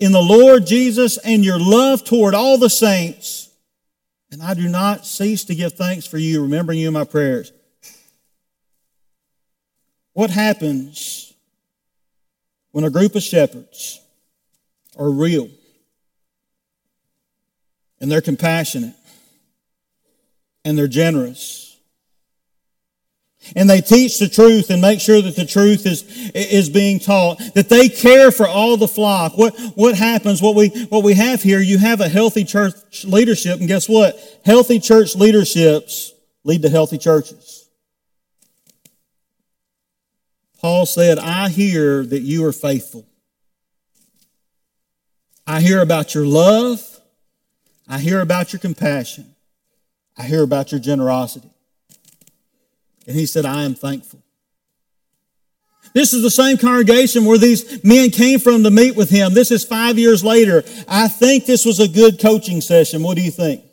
in 0.00 0.10
the 0.10 0.20
Lord 0.20 0.66
Jesus 0.66 1.18
and 1.18 1.44
your 1.44 1.60
love 1.60 2.02
toward 2.02 2.34
all 2.34 2.58
the 2.58 2.68
saints 2.68 3.47
and 4.30 4.42
I 4.42 4.54
do 4.54 4.68
not 4.68 5.06
cease 5.06 5.44
to 5.44 5.54
give 5.54 5.72
thanks 5.72 6.06
for 6.06 6.18
you, 6.18 6.42
remembering 6.42 6.78
you 6.78 6.88
in 6.88 6.94
my 6.94 7.04
prayers. 7.04 7.52
What 10.12 10.30
happens 10.30 11.32
when 12.72 12.84
a 12.84 12.90
group 12.90 13.14
of 13.14 13.22
shepherds 13.22 14.00
are 14.98 15.10
real 15.10 15.48
and 18.00 18.10
they're 18.10 18.20
compassionate 18.20 18.94
and 20.64 20.76
they're 20.76 20.88
generous? 20.88 21.67
And 23.56 23.68
they 23.68 23.80
teach 23.80 24.18
the 24.18 24.28
truth 24.28 24.70
and 24.70 24.82
make 24.82 25.00
sure 25.00 25.22
that 25.22 25.36
the 25.36 25.46
truth 25.46 25.86
is, 25.86 26.02
is 26.34 26.68
being 26.68 26.98
taught, 26.98 27.38
that 27.54 27.68
they 27.68 27.88
care 27.88 28.30
for 28.30 28.46
all 28.46 28.76
the 28.76 28.88
flock. 28.88 29.38
What, 29.38 29.58
what 29.74 29.94
happens, 29.94 30.42
what 30.42 30.54
we, 30.54 30.68
what 30.86 31.04
we 31.04 31.14
have 31.14 31.42
here, 31.42 31.60
you 31.60 31.78
have 31.78 32.00
a 32.00 32.08
healthy 32.08 32.44
church 32.44 33.04
leadership, 33.04 33.60
and 33.60 33.68
guess 33.68 33.88
what? 33.88 34.18
Healthy 34.44 34.80
church 34.80 35.16
leaderships 35.16 36.12
lead 36.44 36.62
to 36.62 36.68
healthy 36.68 36.98
churches. 36.98 37.68
Paul 40.60 40.86
said, 40.86 41.18
I 41.18 41.48
hear 41.48 42.04
that 42.04 42.20
you 42.20 42.44
are 42.44 42.52
faithful. 42.52 43.06
I 45.46 45.60
hear 45.60 45.80
about 45.80 46.14
your 46.14 46.26
love. 46.26 46.82
I 47.88 47.98
hear 47.98 48.20
about 48.20 48.52
your 48.52 48.60
compassion. 48.60 49.34
I 50.16 50.24
hear 50.24 50.42
about 50.42 50.72
your 50.72 50.80
generosity. 50.80 51.50
And 53.08 53.16
he 53.16 53.24
said, 53.24 53.46
I 53.46 53.64
am 53.64 53.74
thankful. 53.74 54.22
This 55.94 56.12
is 56.12 56.22
the 56.22 56.30
same 56.30 56.58
congregation 56.58 57.24
where 57.24 57.38
these 57.38 57.82
men 57.82 58.10
came 58.10 58.38
from 58.38 58.62
to 58.62 58.70
meet 58.70 58.94
with 58.94 59.08
him. 59.08 59.32
This 59.32 59.50
is 59.50 59.64
five 59.64 59.98
years 59.98 60.22
later. 60.22 60.62
I 60.86 61.08
think 61.08 61.46
this 61.46 61.64
was 61.64 61.80
a 61.80 61.88
good 61.88 62.20
coaching 62.20 62.60
session. 62.60 63.02
What 63.02 63.16
do 63.16 63.22
you 63.22 63.30
think? 63.30 63.64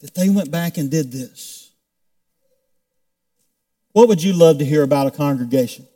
That 0.00 0.14
they 0.14 0.30
went 0.30 0.50
back 0.50 0.78
and 0.78 0.90
did 0.90 1.12
this. 1.12 1.70
What 3.92 4.08
would 4.08 4.22
you 4.22 4.32
love 4.32 4.58
to 4.58 4.64
hear 4.64 4.82
about 4.82 5.06
a 5.06 5.10
congregation? 5.10 5.86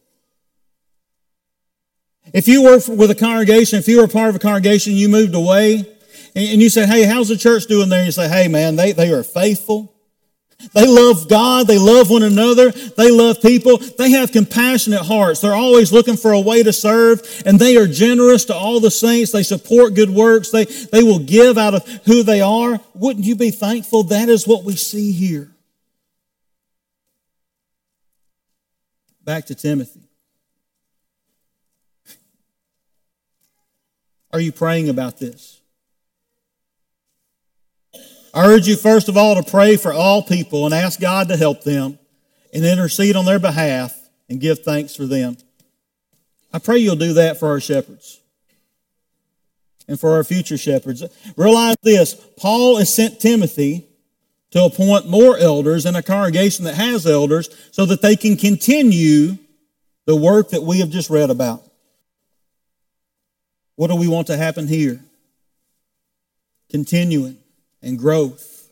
If 2.34 2.48
you 2.48 2.64
were 2.64 2.80
with 2.88 3.10
a 3.10 3.14
congregation, 3.14 3.78
if 3.78 3.88
you 3.88 4.02
were 4.02 4.08
part 4.08 4.28
of 4.28 4.36
a 4.36 4.40
congregation, 4.40 4.92
you 4.92 5.08
moved 5.08 5.34
away, 5.34 5.86
and 6.36 6.60
you 6.60 6.68
said, 6.68 6.90
Hey, 6.90 7.04
how's 7.04 7.28
the 7.28 7.38
church 7.38 7.64
doing 7.66 7.88
there? 7.88 8.00
And 8.00 8.06
you 8.06 8.12
say, 8.12 8.28
Hey, 8.28 8.48
man, 8.48 8.76
they, 8.76 8.92
they 8.92 9.10
are 9.10 9.22
faithful. 9.22 9.93
They 10.72 10.86
love 10.86 11.28
God. 11.28 11.66
They 11.66 11.78
love 11.78 12.10
one 12.10 12.22
another. 12.22 12.70
They 12.70 13.10
love 13.10 13.42
people. 13.42 13.78
They 13.78 14.10
have 14.10 14.32
compassionate 14.32 15.02
hearts. 15.02 15.40
They're 15.40 15.54
always 15.54 15.92
looking 15.92 16.16
for 16.16 16.32
a 16.32 16.40
way 16.40 16.62
to 16.62 16.72
serve 16.72 17.20
and 17.46 17.58
they 17.58 17.76
are 17.76 17.86
generous 17.86 18.44
to 18.46 18.54
all 18.54 18.80
the 18.80 18.90
saints. 18.90 19.32
They 19.32 19.42
support 19.42 19.94
good 19.94 20.10
works. 20.10 20.50
They, 20.50 20.64
they 20.64 21.02
will 21.02 21.18
give 21.18 21.58
out 21.58 21.74
of 21.74 21.86
who 22.06 22.22
they 22.22 22.40
are. 22.40 22.80
Wouldn't 22.94 23.24
you 23.24 23.36
be 23.36 23.50
thankful? 23.50 24.04
That 24.04 24.28
is 24.28 24.46
what 24.46 24.64
we 24.64 24.76
see 24.76 25.12
here. 25.12 25.50
Back 29.22 29.46
to 29.46 29.54
Timothy. 29.54 30.00
Are 34.32 34.40
you 34.40 34.52
praying 34.52 34.88
about 34.88 35.18
this? 35.18 35.60
I 38.34 38.48
urge 38.48 38.66
you, 38.66 38.76
first 38.76 39.08
of 39.08 39.16
all, 39.16 39.40
to 39.40 39.48
pray 39.48 39.76
for 39.76 39.92
all 39.92 40.20
people 40.20 40.64
and 40.64 40.74
ask 40.74 41.00
God 41.00 41.28
to 41.28 41.36
help 41.36 41.62
them 41.62 42.00
and 42.52 42.64
intercede 42.64 43.14
on 43.14 43.24
their 43.24 43.38
behalf 43.38 43.96
and 44.28 44.40
give 44.40 44.58
thanks 44.58 44.96
for 44.96 45.06
them. 45.06 45.36
I 46.52 46.58
pray 46.58 46.78
you'll 46.78 46.96
do 46.96 47.12
that 47.14 47.38
for 47.38 47.48
our 47.48 47.60
shepherds 47.60 48.20
and 49.86 50.00
for 50.00 50.14
our 50.14 50.24
future 50.24 50.58
shepherds. 50.58 51.04
Realize 51.36 51.76
this 51.84 52.14
Paul 52.36 52.78
has 52.78 52.92
sent 52.92 53.20
Timothy 53.20 53.86
to 54.50 54.64
appoint 54.64 55.08
more 55.08 55.38
elders 55.38 55.86
in 55.86 55.94
a 55.94 56.02
congregation 56.02 56.64
that 56.64 56.74
has 56.74 57.06
elders 57.06 57.48
so 57.70 57.86
that 57.86 58.02
they 58.02 58.16
can 58.16 58.36
continue 58.36 59.38
the 60.06 60.16
work 60.16 60.50
that 60.50 60.62
we 60.62 60.80
have 60.80 60.90
just 60.90 61.08
read 61.08 61.30
about. 61.30 61.62
What 63.76 63.88
do 63.88 63.96
we 63.96 64.08
want 64.08 64.26
to 64.26 64.36
happen 64.36 64.66
here? 64.66 65.00
Continuing 66.70 67.38
and 67.84 67.98
growth. 67.98 68.70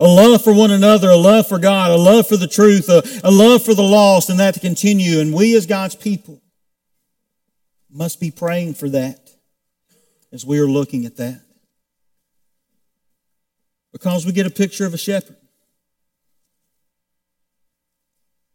A 0.00 0.06
love 0.06 0.42
for 0.42 0.52
one 0.52 0.72
another, 0.72 1.10
a 1.10 1.16
love 1.16 1.46
for 1.46 1.58
God, 1.58 1.90
a 1.90 1.96
love 1.96 2.26
for 2.26 2.36
the 2.36 2.48
truth, 2.48 2.88
a, 2.88 3.02
a 3.22 3.30
love 3.30 3.64
for 3.64 3.74
the 3.74 3.82
lost, 3.82 4.28
and 4.28 4.40
that 4.40 4.54
to 4.54 4.60
continue. 4.60 5.20
And 5.20 5.32
we 5.32 5.56
as 5.56 5.66
God's 5.66 5.94
people 5.94 6.42
must 7.90 8.18
be 8.18 8.30
praying 8.30 8.74
for 8.74 8.88
that 8.88 9.30
as 10.32 10.44
we 10.44 10.58
are 10.58 10.66
looking 10.66 11.04
at 11.04 11.16
that. 11.18 11.40
Because 13.92 14.26
we 14.26 14.32
get 14.32 14.46
a 14.46 14.50
picture 14.50 14.84
of 14.84 14.94
a 14.94 14.98
shepherd. 14.98 15.36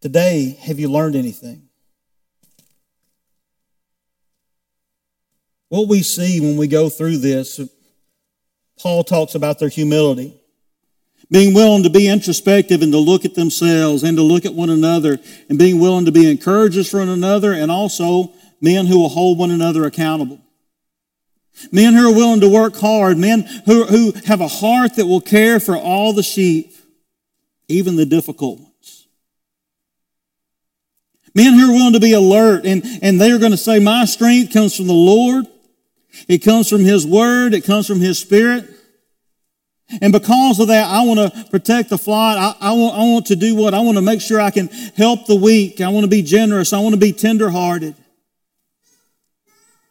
Today, 0.02 0.58
have 0.62 0.78
you 0.78 0.90
learned 0.90 1.16
anything? 1.16 1.70
What 5.70 5.88
we 5.88 6.04
see 6.04 6.42
when 6.42 6.58
we 6.58 6.68
go 6.68 6.90
through 6.90 7.18
this, 7.18 7.60
Paul 8.80 9.04
talks 9.04 9.36
about 9.36 9.60
their 9.60 9.70
humility. 9.70 10.36
Being 11.32 11.54
willing 11.54 11.84
to 11.84 11.90
be 11.90 12.08
introspective 12.08 12.82
and 12.82 12.92
to 12.92 12.98
look 12.98 13.24
at 13.24 13.36
themselves 13.36 14.04
and 14.04 14.18
to 14.18 14.24
look 14.24 14.46
at 14.46 14.54
one 14.54 14.70
another 14.70 15.20
and 15.48 15.60
being 15.60 15.80
willing 15.80 16.06
to 16.06 16.12
be 16.12 16.30
encouragers 16.30 16.90
for 16.90 17.00
one 17.00 17.10
another 17.10 17.54
and 17.54 17.70
also 17.70 18.34
men 18.62 18.88
who 18.88 19.00
will 19.00 19.10
hold 19.10 19.38
one 19.38 19.52
another 19.52 19.86
accountable. 19.86 20.42
Men 21.72 21.94
who 21.94 22.10
are 22.10 22.16
willing 22.16 22.40
to 22.42 22.50
work 22.50 22.78
hard, 22.78 23.18
men 23.18 23.42
who, 23.66 23.84
who 23.84 24.14
have 24.26 24.42
a 24.42 24.48
heart 24.48 24.96
that 24.96 25.06
will 25.06 25.22
care 25.22 25.60
for 25.60 25.76
all 25.76 26.14
the 26.14 26.24
sheep, 26.24 26.74
even 27.68 27.96
the 27.96 28.06
difficult 28.06 28.60
ones. 28.60 29.08
Men 31.36 31.54
who 31.54 31.70
are 31.70 31.74
willing 31.74 31.94
to 31.94 32.00
be 32.00 32.14
alert 32.14 32.66
and, 32.66 32.84
and 33.02 33.20
they 33.20 33.32
are 33.32 33.38
going 33.38 33.52
to 33.52 33.58
say, 33.58 33.78
My 33.80 34.06
strength 34.06 34.54
comes 34.54 34.76
from 34.76 34.88
the 34.88 34.94
Lord. 34.94 35.46
It 36.28 36.40
comes 36.40 36.70
from 36.70 36.82
His 36.82 37.06
Word. 37.06 37.54
It 37.54 37.64
comes 37.64 37.88
from 37.88 38.00
His 38.00 38.20
Spirit. 38.20 38.70
And 40.02 40.14
because 40.14 40.60
of 40.60 40.68
that, 40.68 40.86
I 40.86 41.04
want 41.04 41.20
to 41.20 41.46
protect 41.50 41.90
the 41.90 41.98
flock. 41.98 42.38
I, 42.38 42.70
I, 42.70 42.72
want, 42.74 42.96
I 42.96 43.00
want 43.00 43.26
to 43.28 43.36
do 43.36 43.56
what? 43.56 43.74
I 43.74 43.80
want 43.80 43.98
to 43.98 44.04
make 44.04 44.22
sure 44.22 44.40
I 44.40 44.52
can 44.52 44.68
help 44.68 45.26
the 45.26 45.36
weak. 45.36 45.82
I 45.82 45.90
want 45.90 46.04
to 46.04 46.10
be 46.10 46.22
generous. 46.22 46.74
I 46.74 46.80
want 46.80 46.94
to 46.94 47.00
be 47.00 47.12
tenderhearted. 47.12 47.96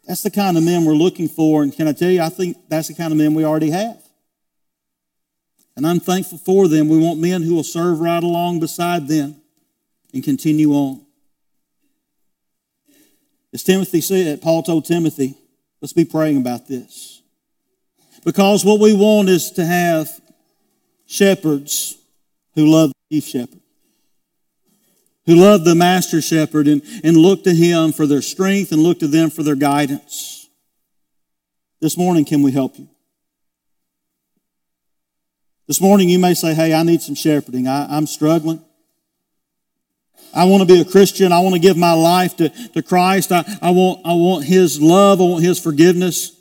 That's 0.07 0.23
the 0.23 0.31
kind 0.31 0.57
of 0.57 0.63
men 0.63 0.85
we're 0.85 0.93
looking 0.93 1.27
for. 1.27 1.63
And 1.63 1.73
can 1.73 1.87
I 1.87 1.91
tell 1.91 2.09
you, 2.09 2.21
I 2.21 2.29
think 2.29 2.57
that's 2.69 2.87
the 2.87 2.95
kind 2.95 3.11
of 3.11 3.17
men 3.17 3.33
we 3.33 3.43
already 3.43 3.71
have. 3.71 4.01
And 5.75 5.85
I'm 5.85 5.99
thankful 5.99 6.37
for 6.37 6.67
them. 6.67 6.89
We 6.89 6.97
want 6.97 7.19
men 7.19 7.41
who 7.41 7.55
will 7.55 7.63
serve 7.63 7.99
right 7.99 8.23
along 8.23 8.59
beside 8.59 9.07
them 9.07 9.35
and 10.13 10.23
continue 10.23 10.71
on. 10.71 11.05
As 13.53 13.63
Timothy 13.63 14.01
said, 14.01 14.41
Paul 14.41 14.63
told 14.63 14.85
Timothy, 14.85 15.35
let's 15.81 15.93
be 15.93 16.05
praying 16.05 16.37
about 16.37 16.67
this. 16.67 17.21
Because 18.25 18.65
what 18.65 18.79
we 18.79 18.93
want 18.93 19.29
is 19.29 19.51
to 19.51 19.65
have 19.65 20.09
shepherds 21.05 21.97
who 22.55 22.65
love 22.65 22.91
the 23.09 23.15
chief 23.15 23.29
shepherd, 23.29 23.61
who 25.25 25.35
love 25.35 25.63
the 25.63 25.75
master 25.75 26.21
shepherd 26.21 26.67
and, 26.67 26.81
and 27.03 27.15
look 27.15 27.43
to 27.45 27.53
him 27.53 27.91
for 27.93 28.05
their 28.05 28.21
strength 28.21 28.71
and 28.71 28.81
look 28.81 28.99
to 28.99 29.07
them 29.07 29.29
for 29.29 29.43
their 29.43 29.55
guidance. 29.55 30.49
This 31.81 31.97
morning, 31.97 32.25
can 32.25 32.41
we 32.41 32.51
help 32.51 32.77
you? 32.77 32.89
This 35.67 35.79
morning, 35.79 36.09
you 36.09 36.19
may 36.19 36.33
say, 36.33 36.53
Hey, 36.53 36.73
I 36.73 36.83
need 36.83 37.01
some 37.01 37.15
shepherding. 37.15 37.67
I, 37.67 37.85
I'm 37.95 38.07
struggling. 38.07 38.61
I 40.33 40.45
want 40.45 40.61
to 40.61 40.73
be 40.73 40.81
a 40.81 40.85
Christian. 40.85 41.31
I 41.31 41.39
want 41.39 41.55
to 41.55 41.59
give 41.59 41.77
my 41.77 41.93
life 41.93 42.37
to, 42.37 42.49
to 42.49 42.81
Christ. 42.81 43.31
I, 43.31 43.43
I, 43.61 43.71
want, 43.71 44.05
I 44.05 44.13
want 44.13 44.45
His 44.45 44.81
love. 44.81 45.21
I 45.21 45.23
want 45.23 45.43
His 45.43 45.59
forgiveness. 45.59 46.35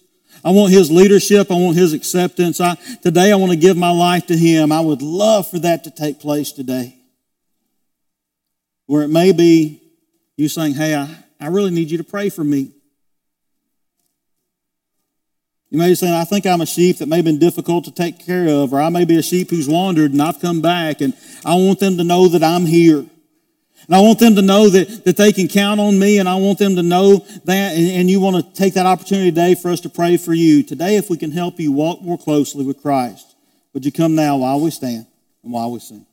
I 0.45 0.51
want 0.51 0.73
His 0.73 0.91
leadership. 0.91 1.51
I 1.51 1.55
want 1.55 1.77
His 1.77 1.93
acceptance. 1.93 2.61
I, 2.61 2.75
today, 3.03 3.33
I 3.33 3.37
want 3.37 3.53
to 3.53 3.59
give 3.59 3.77
my 3.77 3.91
life 3.91 4.27
to 4.27 4.37
Him. 4.37 4.73
I 4.73 4.81
would 4.81 5.03
love 5.03 5.49
for 5.51 5.59
that 5.61 5.85
to 5.85 5.91
take 5.91 6.21
place 6.21 6.53
today. 6.53 6.97
Where 8.87 9.03
it 9.03 9.09
may 9.09 9.33
be 9.33 9.83
you 10.37 10.49
saying, 10.49 10.75
Hey, 10.75 10.95
I, 10.95 11.09
I 11.41 11.49
really 11.49 11.71
need 11.71 11.91
you 11.91 11.99
to 11.99 12.05
pray 12.05 12.31
for 12.31 12.45
me. 12.45 12.73
You 15.71 15.79
may 15.79 15.91
be 15.91 15.95
saying, 15.95 16.15
I 16.15 16.25
think 16.25 16.47
I'm 16.47 16.63
a 16.63 16.67
sheep 16.67 16.99
that 16.99 17.09
may 17.09 17.17
have 17.17 17.27
been 17.27 17.39
difficult 17.39 17.85
to 17.85 17.91
take 17.91 18.25
care 18.25 18.49
of, 18.49 18.73
or 18.73 18.81
I 18.81 18.89
may 18.89 19.05
be 19.05 19.19
a 19.19 19.23
sheep 19.23 19.51
who's 19.51 19.69
wandered 19.69 20.13
and 20.13 20.23
I've 20.23 20.41
come 20.41 20.63
back, 20.63 21.03
and 21.03 21.13
I 21.45 21.55
want 21.57 21.81
them 21.81 21.99
to 21.99 22.05
know 22.05 22.29
that 22.29 22.43
I'm 22.43 22.65
here. 22.65 23.05
And 23.89 23.97
I 23.97 24.01
want 24.01 24.19
them 24.19 24.35
to 24.35 24.43
know 24.43 24.69
that, 24.69 25.07
that 25.07 25.17
they 25.17 25.33
can 25.33 25.49
count 25.49 25.81
on 25.81 25.99
me, 25.99 26.19
and 26.19 26.29
I 26.29 26.35
want 26.35 26.59
them 26.59 26.77
to 26.77 26.83
know 26.83 27.27
that, 27.45 27.75
and, 27.75 27.91
and 27.91 28.11
you 28.11 28.21
want 28.21 28.37
to 28.37 28.53
take 28.53 28.75
that 28.75 28.85
opportunity 28.85 29.31
today 29.31 29.55
for 29.55 29.71
us 29.71 29.81
to 29.81 29.89
pray 29.89 30.19
for 30.19 30.35
you. 30.35 30.63
Today, 30.63 30.97
if 30.97 31.09
we 31.09 31.17
can 31.17 31.31
help 31.31 31.59
you 31.59 31.73
walk 31.73 32.03
more 32.03 32.19
closely 32.19 32.67
with 32.67 32.83
Christ, 32.83 33.35
would 33.73 33.87
you 33.87 33.93
come 33.93 34.15
now 34.15 34.37
while 34.37 34.61
we 34.61 34.71
stand 34.71 35.07
and 35.43 35.53
while 35.53 35.73
we 35.73 35.81
sing? 35.81 36.05